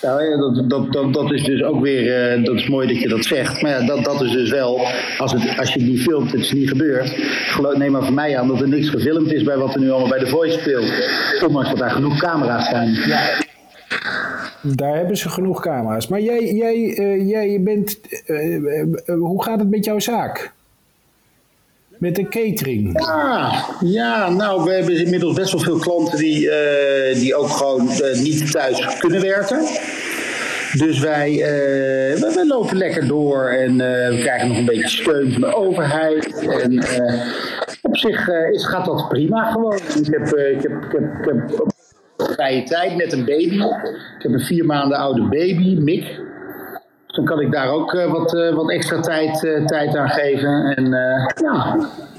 [0.03, 3.01] Ja, ja, dat, dat, dat, dat is dus ook weer, eh, dat is mooi dat
[3.01, 3.63] je dat zegt.
[3.63, 4.87] Maar ja, dat, dat is dus wel,
[5.19, 7.15] als, het, als je het niet filmt, het is niet gebeurd.
[7.47, 9.91] Geloof, neem maar van mij aan dat er niks gefilmd is bij wat er nu
[9.91, 10.93] allemaal bij The Voice speelt.
[11.47, 12.95] Ondanks dat daar genoeg camera's zijn.
[14.63, 16.09] Daar hebben ze genoeg camera's.
[16.09, 18.01] Maar jij, jij, eh, jij bent.
[18.27, 18.87] eh, eh,
[19.19, 20.53] hoe gaat het met jouw zaak?
[21.99, 22.99] Met de catering?
[23.01, 26.51] Ah, ja, nou, we hebben inmiddels best wel veel klanten die,
[27.15, 27.89] die ook gewoon
[28.23, 29.59] niet thuis kunnen werken.
[30.73, 31.37] Dus wij,
[32.19, 36.47] we lopen lekker door en we krijgen nog een beetje steun van de overheid.
[36.49, 36.85] En
[37.83, 39.77] op zich is, gaat dat prima gewoon.
[39.77, 41.76] Ik heb, ik heb, ik heb, ik heb
[42.37, 43.55] vrije tijd net een baby.
[44.17, 46.03] Ik heb een vier maanden oude baby, Mick.
[47.07, 50.09] Dus dan kan ik daar ook eh, wat, eh, wat extra tijd, eh, tijd aan
[50.09, 50.75] geven.
[50.77, 51.77] En eh, ja,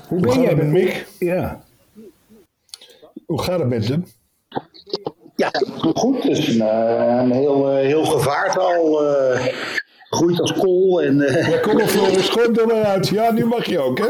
[0.08, 0.56] Hoe ben jij?
[0.56, 1.06] met Mick?
[1.20, 1.60] Ja.
[3.26, 4.06] Hoe gaat het met hem?
[5.36, 5.52] Ja,
[5.94, 6.22] goed.
[6.22, 9.46] Dus een, eh, een heel, heel eh
[10.10, 11.02] groeit als kool.
[11.02, 13.08] En, eh, Ja, kom op Floris, gooi hem er maar uit.
[13.08, 14.08] Ja, nu mag je ook, hè?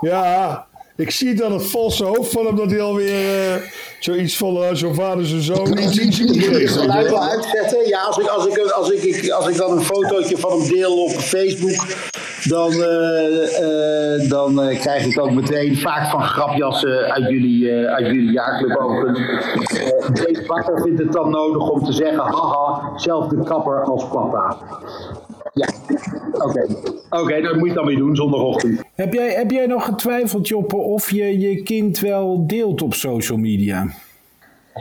[0.00, 0.66] Ja,
[0.98, 3.62] ik zie dan het valse hoofd van hem dat hij alweer eh,
[3.98, 7.22] zoiets van uh, zijn vader, zijn zoon, iets iets in die ik wel.
[7.22, 7.88] uitzetten?
[7.88, 10.68] Ja, als ik, als, ik, als, ik, ik- als ik dan een fotootje van hem
[10.68, 11.86] deel op Facebook,
[12.44, 18.06] dan, eh, eh, dan eh, krijg ik ook meteen vaak van grapjassen uit jullie, uit
[18.06, 18.76] jullie jaarclub
[20.46, 24.56] Bakker vindt het dan nodig om te zeggen, haha, zelfde kapper als papa.
[25.52, 25.68] Ja,
[26.32, 26.66] oké.
[27.10, 28.82] Oké, dat moet je dan weer doen zondagochtend.
[28.94, 33.38] Heb, jij, heb jij nog getwijfeld, Joppe, of je je kind wel deelt op social
[33.38, 33.86] media?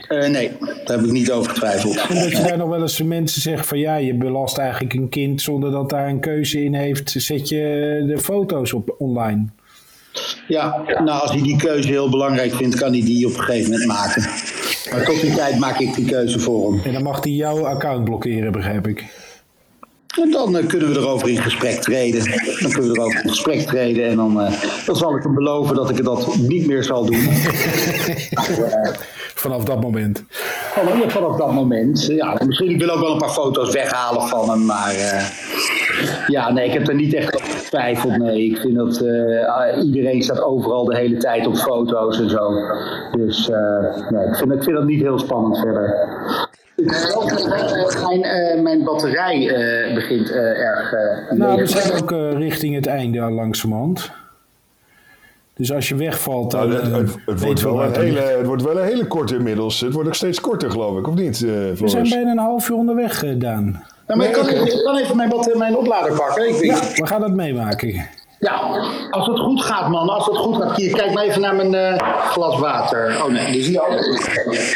[0.07, 2.07] Eh, nee, daar heb ik niet over getwijfeld.
[2.09, 5.41] Omdat je daar nog wel eens mensen zeggen van ja, je belast eigenlijk een kind
[5.41, 7.13] zonder dat daar een keuze in heeft.
[7.17, 9.45] Zet je de foto's op online.
[10.47, 13.71] Ja, nou als hij die keuze heel belangrijk vindt, kan hij die op een gegeven
[13.71, 14.21] moment maken.
[14.91, 16.81] Maar tot die tijd maak ik die keuze voor hem.
[16.83, 19.05] En dan mag hij jouw account blokkeren, begrijp ik.
[20.21, 22.23] En dan eh, kunnen we erover in gesprek treden.
[22.59, 25.75] Dan kunnen we erover in gesprek treden en dan, eh, dan zal ik hem beloven
[25.75, 27.19] dat ik dat niet meer zal doen.
[29.37, 30.23] Vanaf dat moment.
[30.29, 32.05] Vanaf, vanaf dat moment.
[32.05, 35.25] Ja, misschien ik wil ook wel een paar foto's weghalen van hem, maar eh,
[36.27, 38.17] ja, nee, ik heb er niet echt over getwijfeld.
[38.17, 42.49] Nee, ik vind dat eh, iedereen staat overal de hele tijd op foto's en zo.
[43.11, 43.57] Dus eh,
[44.09, 45.95] nee, ik, vind, ik vind dat niet heel spannend verder.
[48.03, 50.93] Mijn, eh, mijn batterij eh, begint eh, erg.
[50.93, 54.11] eh, Nou, we zijn ook eh, richting het einde al langzamerhand.
[55.57, 58.45] Dus als je wegvalt, dan Nou, het, eh, het, het wordt wel een hele, het
[58.45, 59.79] wordt wel een hele korte inmiddels.
[59.79, 62.69] Het wordt ook steeds korter, geloof ik, of niet, eh We zijn bijna een half
[62.69, 63.83] uur onderweg, eh, Daan.
[64.07, 66.47] Nou, maar ik, kan, ik kan even mijn, mijn oplader pakken.
[66.47, 68.07] Ik weet, Ja, we gaan dat meemaken.
[68.39, 68.53] Ja,
[69.11, 70.09] als het goed gaat, man.
[70.09, 70.75] Als het goed gaat.
[70.77, 73.23] Hier, kijk maar even naar mijn eh, glas water.
[73.23, 74.69] Oh nee, die zie je ook.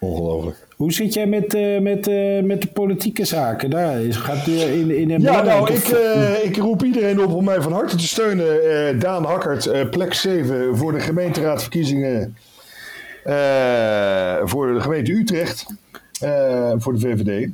[0.00, 0.56] Ongelooflijk.
[0.82, 3.70] Hoe zit jij met, eh, met, eh, met de politieke zaken?
[3.70, 7.32] Daar is, gaat u in, in een Ja, nou, ik, eh, ik roep iedereen op
[7.32, 8.98] om mij van harte te steunen.
[8.98, 12.36] Daan Hakkert, plek 7 voor de gemeenteraadverkiezingen
[14.44, 15.66] voor de gemeente Utrecht,
[16.76, 17.48] voor de VVD.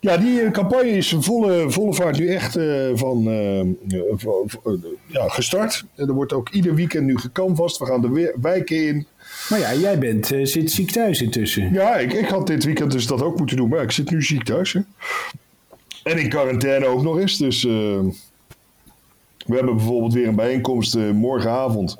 [0.00, 2.58] Ja, die campagne is volle, volle vaart nu echt
[2.94, 3.22] van,
[5.06, 5.84] ja, gestart.
[5.96, 7.78] Er wordt ook ieder weekend nu gecanvast.
[7.78, 9.06] We gaan de wijken in.
[9.48, 11.72] Maar ja, jij bent, eh, zit ziek thuis intussen.
[11.72, 14.22] Ja, ik, ik had dit weekend dus dat ook moeten doen, maar ik zit nu
[14.22, 14.72] ziek thuis.
[14.72, 14.80] Hè.
[16.02, 17.38] En in quarantaine ook nog eens.
[17.38, 17.70] Dus eh,
[19.46, 21.96] we hebben bijvoorbeeld weer een bijeenkomst eh, morgenavond.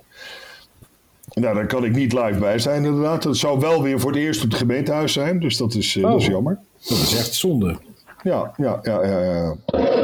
[1.32, 3.22] Nou, daar kan ik niet live bij zijn inderdaad.
[3.22, 6.02] Dat zou wel weer voor het eerst op het gemeentehuis zijn, dus dat is, eh,
[6.02, 6.32] dat is Oh.
[6.32, 6.58] jammer.
[6.88, 7.76] Dat is echt zonde.
[8.22, 9.20] Ja, ja, ja, ja.
[9.20, 9.54] ja.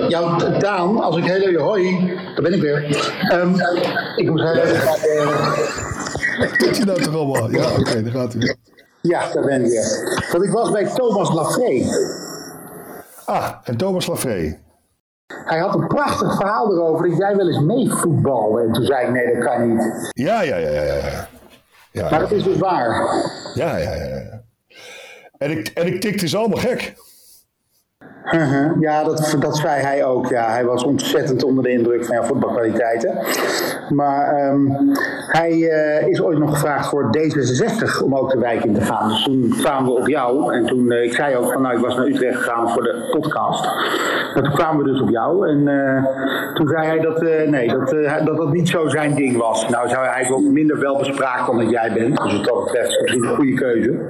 [0.08, 1.62] Ja, Daan, als ik heel even...
[1.62, 2.84] Hoi, daar ben ik weer.
[3.28, 3.54] Ehm,
[4.16, 6.11] ik moet heel even...
[6.38, 7.50] Wat doet hij nou toch allemaal?
[7.50, 8.56] Ja, oké, daar gaat hij.
[9.00, 10.26] ja, daar ben ik weer.
[10.32, 11.86] Want ik was bij Thomas Lafray.
[13.24, 14.58] Ah, en Thomas Lafray.
[15.44, 18.62] Hij had een prachtig verhaal erover dat jij wel eens meevoetbalde.
[18.62, 20.10] En toen zei ik, nee, dat kan niet.
[20.10, 21.28] Ja, ja, ja, ja, ja.
[21.90, 23.14] Ja, Maar dat is dus waar.
[23.54, 24.04] ja, ja, ja.
[24.04, 24.42] ja.
[25.38, 26.94] En ik, en ik tikte ze allemaal gek.
[28.30, 28.80] Uh-huh.
[28.80, 30.28] Ja, dat, dat zei hij ook.
[30.28, 33.18] Ja, hij was ontzettend onder de indruk van jouw voetbalkwaliteiten.
[33.88, 34.60] Maar ehm,
[35.26, 39.08] hij eh, is ooit nog gevraagd voor D66 om ook de wijk in te gaan.
[39.08, 40.54] Dus toen kwamen we op jou.
[40.54, 43.08] En toen, eh, ik zei ook van, nou, ik was naar Utrecht gegaan voor de
[43.10, 43.64] podcast.
[44.34, 45.48] Maar toen kwamen we dus op jou.
[45.48, 46.04] En eh,
[46.54, 47.90] toen zei hij dat, nee, dat,
[48.24, 49.68] dat dat niet zo zijn ding was.
[49.68, 52.22] Nou, zou hij ook minder welbespraakt dan dat jij bent.
[52.22, 54.00] Dus wat dat betreft misschien een goede keuze.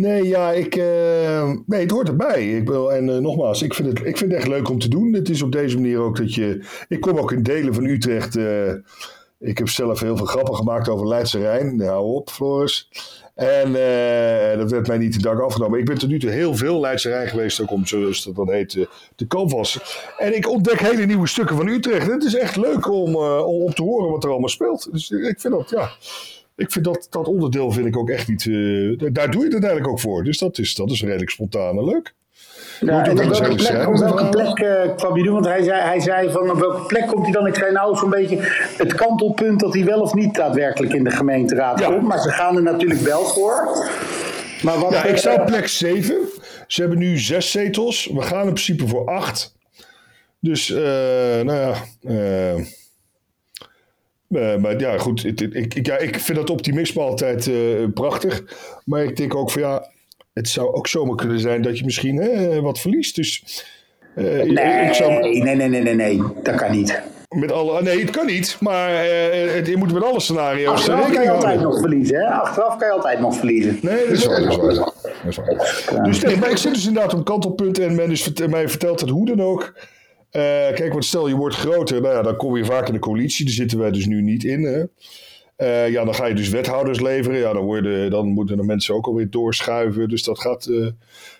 [0.00, 2.50] Nee, ja, ik, eh, nee, het hoort erbij.
[2.56, 4.88] Ik wil, en eh, nogmaals, ik vind, het, ik vind het echt leuk om te
[4.88, 5.12] doen.
[5.12, 6.64] Het is op deze manier ook dat je...
[6.88, 8.36] Ik kom ook in delen van Utrecht.
[8.36, 8.72] eh,
[9.38, 11.76] ik heb zelf heel veel grappen gemaakt over Leidse Rijn.
[11.76, 12.90] Nou, hou op, Floris.
[13.34, 13.72] En
[14.58, 15.78] dat werd mij niet te dank afgenomen.
[15.78, 18.50] Ik ben tot nu toe heel veel Leidse Rijn geweest, ook om, zoals dat dan
[18.52, 18.84] heet, eh,
[19.16, 19.80] te canvassen.
[20.18, 22.06] En ik ontdek hele nieuwe stukken van Utrecht.
[22.06, 24.88] Het is echt leuk om, om, om te horen wat er allemaal speelt.
[24.92, 25.90] Dus ik vind dat, ja...
[26.60, 28.46] Ik vind dat, dat onderdeel vind ik ook echt niet.
[28.46, 30.24] eh, daar doe je het uiteindelijk ook voor.
[30.24, 32.14] Dus dat is, dat is redelijk spontaan en leuk.
[32.80, 35.32] Ja, en op wel welke plek, op welke plek kwam hij doen?
[35.32, 37.46] Want hij zei, hij zei van op welke plek komt hij dan?
[37.46, 38.36] Ik zei nou zo'n beetje
[38.78, 41.86] het kantelpunt dat hij wel of niet daadwerkelijk in de gemeenteraad Ja.
[41.86, 42.02] komt.
[42.02, 43.88] Maar ze gaan er natuurlijk wel voor.
[44.62, 46.16] Maar wat, Ja, ik op plek 7.
[46.66, 48.10] Ze hebben nu zes zetels.
[48.14, 49.54] We gaan in principe voor acht.
[50.40, 50.80] Dus, eh,
[51.40, 51.74] nou ja.
[52.02, 52.64] eh,
[54.30, 55.24] eh, maar ja, goed.
[55.24, 57.54] ik, ik, ja, ik vind dat optimisme altijd eh,
[57.94, 58.42] prachtig.
[58.84, 59.88] Maar ik denk ook van ja.
[60.32, 63.16] Het zou ook zomaar kunnen zijn dat je misschien hè, wat verliest.
[63.16, 63.42] Dus.
[64.14, 67.00] eh, ik- Nee, ik zou nee, nee, nee, nee, nee, dat kan niet.
[67.28, 67.82] met alle.
[67.82, 68.56] Nee, het kan niet.
[68.60, 72.24] Maar eh, het- je moet met alle scenario's Achteraf kan je altijd nog verliezen, hè?
[72.26, 73.78] Achteraf kan je altijd nog verliezen.
[73.82, 74.40] Nee, dat is waar.
[74.42, 74.92] Dat is waar.
[75.24, 75.36] Dat is
[75.90, 76.02] waar.
[76.04, 79.00] Dus nee, maar ik zit dus inderdaad op een kantelpunt en men is, mij vertelt
[79.00, 79.74] het hoe dan ook.
[80.30, 80.42] Eh,
[80.74, 83.44] kijk, want stel je wordt groter, nou ja, dan kom je vaak in de coalitie.
[83.44, 84.62] Daar zitten wij dus nu niet in.
[84.62, 84.84] Hè.
[85.56, 87.38] Eh, ja, dan ga je dus wethouders leveren.
[87.38, 90.08] Ja, dan, worden, dan moeten de mensen ook alweer doorschuiven.
[90.08, 90.66] Dus dat gaat.
[90.66, 90.86] eh,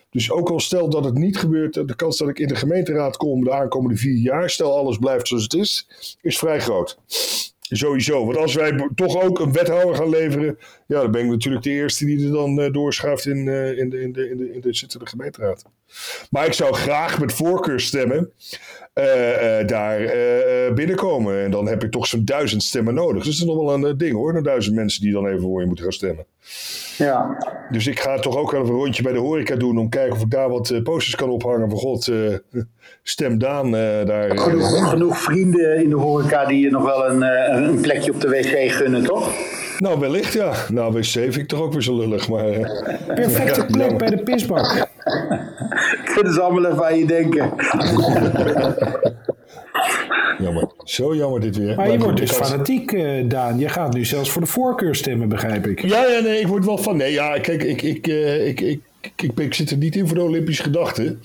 [0.09, 3.17] dus ook al stel dat het niet gebeurt, de kans dat ik in de gemeenteraad
[3.17, 5.87] kom de aankomende vier jaar, stel alles blijft zoals het is,
[6.21, 6.97] is vrij groot.
[7.59, 8.25] Sowieso.
[8.25, 11.69] Want als wij toch ook een wethouder gaan leveren, ja, dan ben ik natuurlijk de
[11.69, 15.63] eerste die er dan doorschuift in, in, de, in, de, in, de, in de gemeenteraad.
[16.29, 18.31] Maar ik zou graag met voorkeur stemmen
[18.93, 21.43] eh, eh, daar eh, binnenkomen.
[21.43, 23.23] En dan heb ik toch zo'n duizend stemmen nodig.
[23.23, 24.35] Dus dat is nog wel een ding hoor.
[24.35, 26.25] Een duizend mensen die dan even voor je moeten gaan stemmen.
[26.97, 27.37] Ja.
[27.69, 30.15] Dus ik ga toch ook even een rondje bij de horeca doen om te kijken
[30.15, 31.69] of ik daar wat posters kan ophangen.
[31.69, 32.35] Van god, eh,
[33.03, 34.37] stem Daan eh, daar.
[34.37, 38.21] Genoeg, genoeg vrienden in de horeca die je nog wel een, eh, een plekje op
[38.21, 39.29] de wc gunnen, toch?
[39.79, 40.53] Nou, wellicht ja.
[40.69, 42.29] Nou, wc vind ik toch ook weer zo lullig.
[42.29, 42.43] Maar,
[43.07, 44.87] Perfecte ja, plek bij de pisbak.
[46.15, 47.53] Kunnen ze allemaal even aan je denken.
[50.39, 50.69] Jammer.
[50.83, 51.75] Zo jammer dit weer.
[51.75, 53.59] Maar je wordt dus fanatiek, eh, Daan.
[53.59, 55.81] Je gaat nu zelfs voor de voorkeur stemmen, begrijp ik.
[55.81, 56.97] Ja, ja, nee, ik word wel van.
[56.97, 60.07] Nee, ja, kijk, ik, ik, eh, ik, ik, ik, ik, ik zit er niet in
[60.07, 61.21] voor de Olympische gedachten.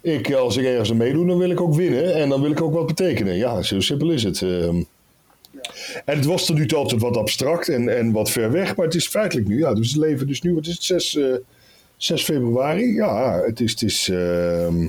[0.00, 2.14] Ik, als ik ergens aan meedoe, dan wil ik ook winnen.
[2.14, 3.34] En dan wil ik ook wat betekenen.
[3.36, 4.42] Ja, zo simpel is het.
[4.42, 4.82] ehm.
[6.04, 8.76] En het was tot nu toe altijd wat abstract en, en wat ver weg.
[8.76, 9.58] Maar het is feitelijk nu.
[9.58, 11.24] Ja, dus we leven dus nu, wat is het, 6, eh
[12.04, 12.94] 6 februari?
[12.94, 14.88] Ja, het is, het is ehm,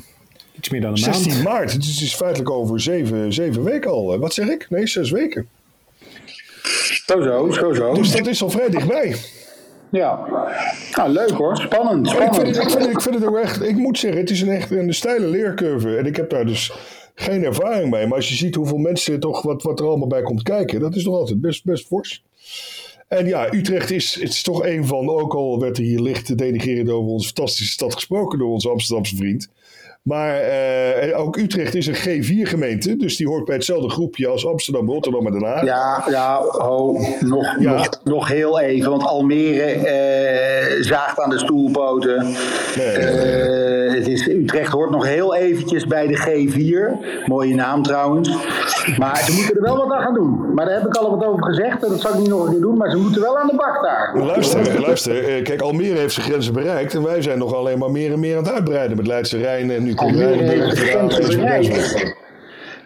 [0.57, 1.43] Iets meer dan een 16 maand.
[1.43, 1.73] maart.
[1.73, 4.19] Het is, het is feitelijk over zeven, zeven weken al.
[4.19, 4.65] Wat zeg ik?
[4.69, 5.47] Nee, zes weken.
[7.05, 7.93] Zo zo, zo zo.
[7.93, 9.15] Dus dat is al vrij dichtbij.
[9.91, 10.19] Ja.
[10.91, 11.57] Nou, leuk hoor.
[11.57, 12.55] Spannend, Ik vind, spannend.
[12.55, 14.49] het, ik, vind het, ik vind het ook echt, ik moet zeggen, het is een
[14.49, 15.97] echt een steile leercurve.
[15.97, 16.71] En ik heb daar dus
[17.15, 18.07] geen ervaring mee.
[18.07, 20.95] Maar als je ziet hoeveel mensen toch, wat, wat er allemaal bij komt kijken, dat
[20.95, 22.23] is nog altijd best, best fors.
[23.07, 26.37] En ja, Utrecht is, het is toch een van, ook al werd er hier licht
[26.37, 29.49] denigrerend over onze fantastische stad gesproken door onze Amsterdamse vriend.
[30.05, 34.89] Maar eh, ook Utrecht is een G4-gemeente, dus die hoort bij hetzelfde groepje als Amsterdam,
[34.89, 35.65] Rotterdam en Den Haag.
[35.65, 36.41] Ja, ja,
[37.19, 37.71] nog, Ja.
[37.71, 42.35] Nog, nog heel even, want Almere eh, zaagt aan de stoelpoten.
[42.75, 42.87] Nee.
[42.87, 47.05] Eh, het is, Utrecht hoort nog heel eventjes bij de G4.
[47.25, 48.29] Mooie naam trouwens.
[48.97, 50.53] Maar ze moeten er wel wat aan gaan doen.
[50.53, 52.51] Maar daar heb ik al wat over gezegd en dat zal ik niet nog een
[52.51, 52.77] keer doen.
[52.77, 54.25] Maar ze moeten wel aan de bak daar.
[54.25, 55.41] Luister, luister.
[55.41, 56.93] Kijk, Almere heeft zijn grenzen bereikt.
[56.93, 58.97] En wij zijn nog alleen maar meer en meer aan het uitbreiden.
[58.97, 62.13] Met Leidse Rijn en nu Almere heeft.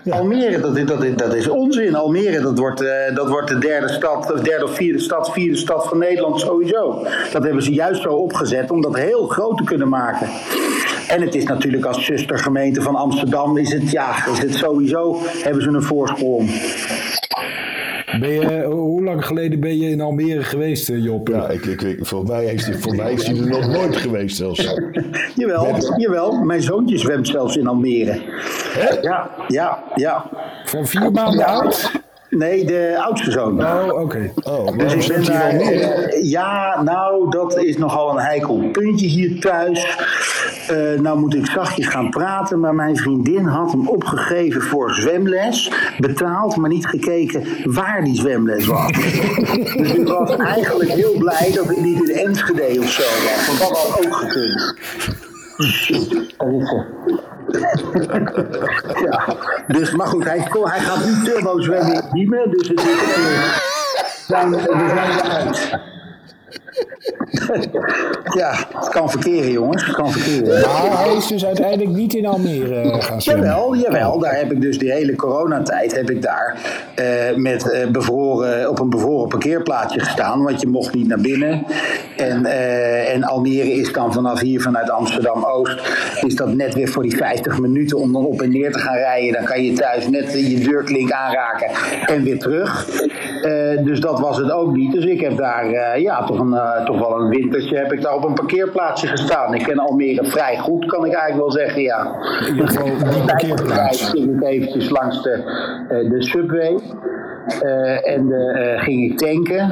[0.10, 1.96] Almere, dat, dat is onzin.
[1.96, 5.58] Almere, dat wordt, eh, dat wordt de derde stad, of derde of vierde stad, vierde
[5.58, 7.06] stad van Nederland sowieso.
[7.32, 10.28] Dat hebben ze juist zo opgezet om dat heel groot te kunnen maken.
[11.08, 15.64] En het is natuurlijk als zustergemeente van Amsterdam, is het, ja, is het sowieso, hebben
[15.64, 16.50] ze een voorsprong.
[18.20, 21.28] Ben je, hoe lang geleden ben je in Almere geweest, eh, Job?
[21.28, 24.76] Ja, ik, ik, ik, volgens mij is mij die er nog nooit geweest zelfs.
[25.36, 28.22] Jawel, jawel, mijn zoontje zwemt zelfs in Almere.
[29.02, 30.30] Ja, ja, ja.
[30.66, 31.92] Van vier maanden oud?
[32.30, 33.66] Nee, de oudste zoon.
[33.66, 34.32] Oh, oké.
[34.44, 35.54] Oh, Dus ik ben daar,
[36.22, 39.98] ja, nou, dat is nogal een heikel puntje hier thuis.
[40.68, 45.72] Eh, nou moet ik zachtjes gaan praten, maar mijn vriendin had hem opgegeven voor zwemles.
[45.98, 48.92] Betaald, maar niet gekeken waar die zwemles was.
[49.78, 53.48] dus ik was eigenlijk heel blij dat ik niet in Enschede of zo was.
[53.48, 54.76] Want dat had ook gekund.
[59.04, 59.36] Ja,
[59.68, 63.58] dus, maar goed, hij, hij gaat nu turbo zwemmen in Diemen, dus het is, eh,
[64.28, 65.80] zijn, we zijn eruit.
[68.40, 69.86] Ja, het kan verkeren, jongens.
[69.86, 70.62] Het kan verkeren.
[70.62, 73.46] Maar hij is dus uiteindelijk niet in Almere eh, gaan zwemmen.
[73.46, 74.20] Jawel, jawel.
[74.20, 76.58] Daar heb ik dus die hele coronatijd heb ik daar
[76.96, 77.06] eh,
[77.36, 81.66] met eh, bevroren, op een bevroren parkeerplaatsje gestaan, want je mocht niet naar binnen.
[82.18, 82.46] En,
[83.06, 85.82] en Almere is dan vanaf hier vanuit Amsterdam Oost
[86.22, 88.96] is dat net weer voor die 50 minuten om dan op en neer te gaan
[88.96, 89.34] rijden.
[89.34, 91.70] Dan kan je thuis net je deurklink aanraken
[92.06, 92.88] en weer terug.
[93.44, 94.94] Eh, dus dat was het ook niet.
[94.94, 98.02] Dus ik heb daar eh, ja, toch, een, eh, toch wel een wintertje heb ik
[98.02, 99.54] daar op een parkeerplaatsje gestaan.
[99.54, 102.16] Ik ken Almere vrij goed, kan ik eigenlijk wel zeggen, ja.
[102.48, 104.10] In ieder geval die parkeerplaats.
[104.10, 105.44] ging ik eventjes langs de,
[106.10, 106.80] de subway.
[108.04, 109.68] En eh, ging ik tanken.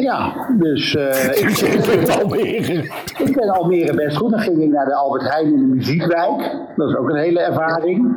[0.00, 1.48] Ja, dus ik,
[2.00, 2.90] ik, Almere.
[3.18, 4.30] ik ken Almere best goed.
[4.30, 6.56] Dan ging ik naar de Albert Heijn in de Muziekwijk.
[6.76, 8.16] Dat is ook een hele ervaring.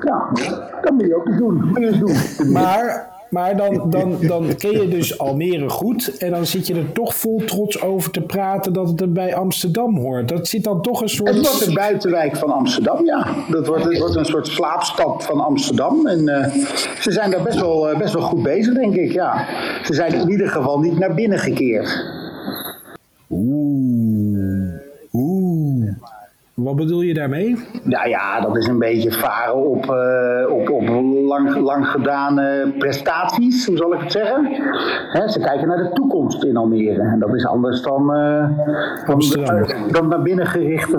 [0.00, 0.28] Ja,
[0.82, 1.64] dat moet je ook eens doen.
[1.64, 1.98] Moet je eens
[2.38, 2.52] doen.
[2.52, 6.16] Maar, maar dan, dan, dan ken je dus Almere goed.
[6.16, 9.34] En dan zit je er toch vol trots over te praten dat het er bij
[9.34, 10.28] Amsterdam hoort.
[10.28, 11.34] Dat zit dan toch een soort.
[11.34, 13.26] Het wordt een buitenwijk van Amsterdam, ja.
[13.50, 16.06] Dat wordt, het wordt een soort slaapstad van Amsterdam.
[16.06, 16.52] En eh,
[17.00, 19.46] ze zijn daar best wel, eh, best wel goed bezig, denk ik, ja.
[19.84, 22.04] Ze zijn in ieder geval niet naar binnen gekeerd.
[23.30, 23.91] Oeh.
[26.54, 27.56] Wat bedoel je daarmee?
[27.82, 30.88] Nou ja, dat is een beetje varen op, eh, op, op
[31.26, 34.46] lang, lang gedane prestaties, hoe zal ik het zeggen?
[35.12, 37.02] Hè, ze kijken naar de toekomst in Almere.
[37.02, 38.48] En dat is anders dan, eh,
[39.06, 39.64] dan, Amsterdam.
[39.90, 40.22] dan naar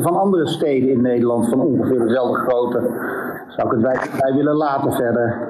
[0.01, 2.79] van andere steden in Nederland van ongeveer dezelfde grootte.
[3.47, 5.47] Zou ik het bij, bij willen laten verder.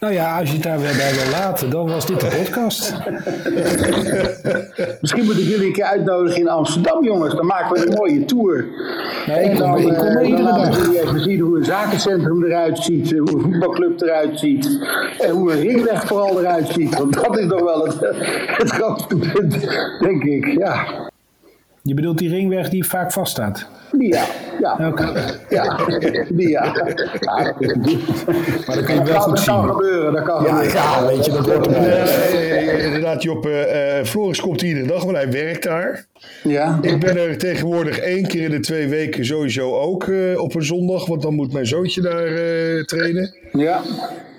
[0.00, 2.92] Nou ja, als je het daar weer bij wil laten, dan was dit de podcast.
[5.00, 7.34] Misschien moet ik jullie een keer uitnodigen in Amsterdam, jongens.
[7.34, 8.64] Dan maken we een mooie tour.
[9.26, 10.84] Nee, ik kom, dan, ik kom eh, er dan iedere we dag.
[10.84, 14.78] jullie even zien hoe een zakencentrum eruit ziet, eh, hoe een voetbalclub eruit ziet
[15.18, 16.98] en hoe een ringweg vooral eruit ziet.
[16.98, 17.98] Want dat is nog wel het,
[18.62, 19.56] het grootste punt,
[20.00, 20.58] denk ik.
[20.58, 21.09] Ja,
[21.82, 23.66] Je bedoelt die ringweg die vaak vaststaat?
[23.98, 24.24] ja.
[24.60, 25.12] Ja, Oké.
[25.50, 25.76] ja.
[26.28, 26.64] die ja.
[26.64, 27.64] ja dat
[28.66, 29.68] Maar dan kun je wel dat goed kan, dat kan zien.
[29.70, 30.72] gebeuren, dat kan Ja, gebeuren.
[30.82, 31.90] ja, weet je, dat hoort Ja, erbij.
[31.90, 33.46] eh, eh, inderdaad, Job.
[33.46, 36.06] eh, eh, Floris komt iedere dag, want hij werkt daar.
[36.42, 36.78] Ja.
[36.82, 40.64] Ik ben er tegenwoordig één keer in de twee weken sowieso ook eh, op een
[40.64, 41.06] zondag.
[41.06, 43.34] Want dan moet mijn zoontje daar eh, trainen.
[43.52, 43.80] ja,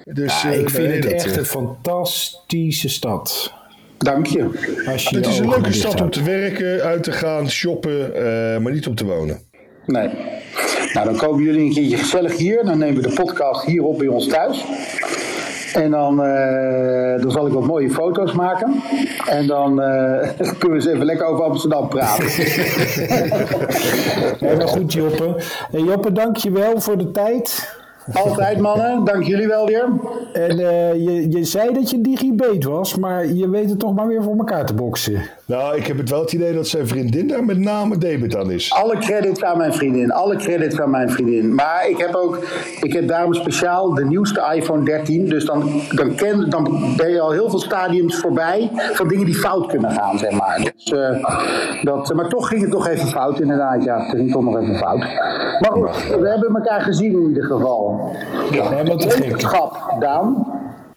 [0.04, 3.54] Dus, Ja, eh, ik vind het dat, echt eh, een fantastische stad.
[4.04, 4.50] Dank je.
[5.12, 8.88] Het is een leuke stad om te werken, uit te gaan, shoppen, eh, maar niet
[8.88, 9.40] om te wonen.
[9.86, 10.10] Nee.
[10.94, 12.66] Nou, dan komen jullie een keertje gezellig hier.
[12.66, 14.66] Dan nemen we de podcast hier op bij ons thuis.
[15.74, 18.82] En dan, eh, dan zal ik wat mooie foto's maken.
[19.26, 20.30] En dan eh,
[20.60, 22.26] kunnen we eens even lekker over Amsterdam praten.
[24.48, 25.36] Helemaal goed, Joppe.
[25.72, 27.80] Hey, Joppe, dank je wel voor de tijd.
[28.14, 29.86] Altijd mannen, dank jullie wel weer.
[30.34, 34.08] En eh, je, je zei dat je digibeet was, maar je weet het toch maar
[34.08, 35.22] weer voor elkaar te boksen.
[35.46, 38.52] Nou, ik heb het wel het idee dat zijn vriendin daar met name debet aan
[38.52, 38.74] is.
[38.74, 40.12] Alle credits aan mijn vriendin.
[40.12, 41.56] Alle credits aan mijn vriendin.
[41.56, 42.40] Maar ik heb ook,
[42.82, 45.26] ik heb daarom speciaal de nieuwste iPhone 13.
[45.26, 49.36] Dus dan, dan, ken, dan ben je al heel veel stadiums voorbij van dingen die
[49.36, 50.72] fout kunnen gaan, zeg maar.
[50.76, 51.26] Dus, eh,
[51.84, 53.84] dat, maar toch ging het toch even fout, inderdaad.
[53.84, 55.00] Ja, het ging toch nog even fout.
[55.60, 58.01] Maar goed, we hebben elkaar gezien in ieder geval.
[58.52, 59.04] Ja, gek.
[59.20, 60.46] Wetenschap, Daan.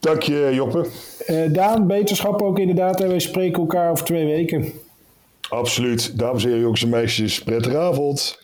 [0.01, 0.87] Dank je, Joppe.
[1.27, 3.01] Eh, Daan, beterschap ook inderdaad.
[3.01, 4.73] En wij spreken elkaar over twee weken.
[5.49, 6.19] Absoluut.
[6.19, 8.44] Dames en heren, jongens en meisjes, prettige avond.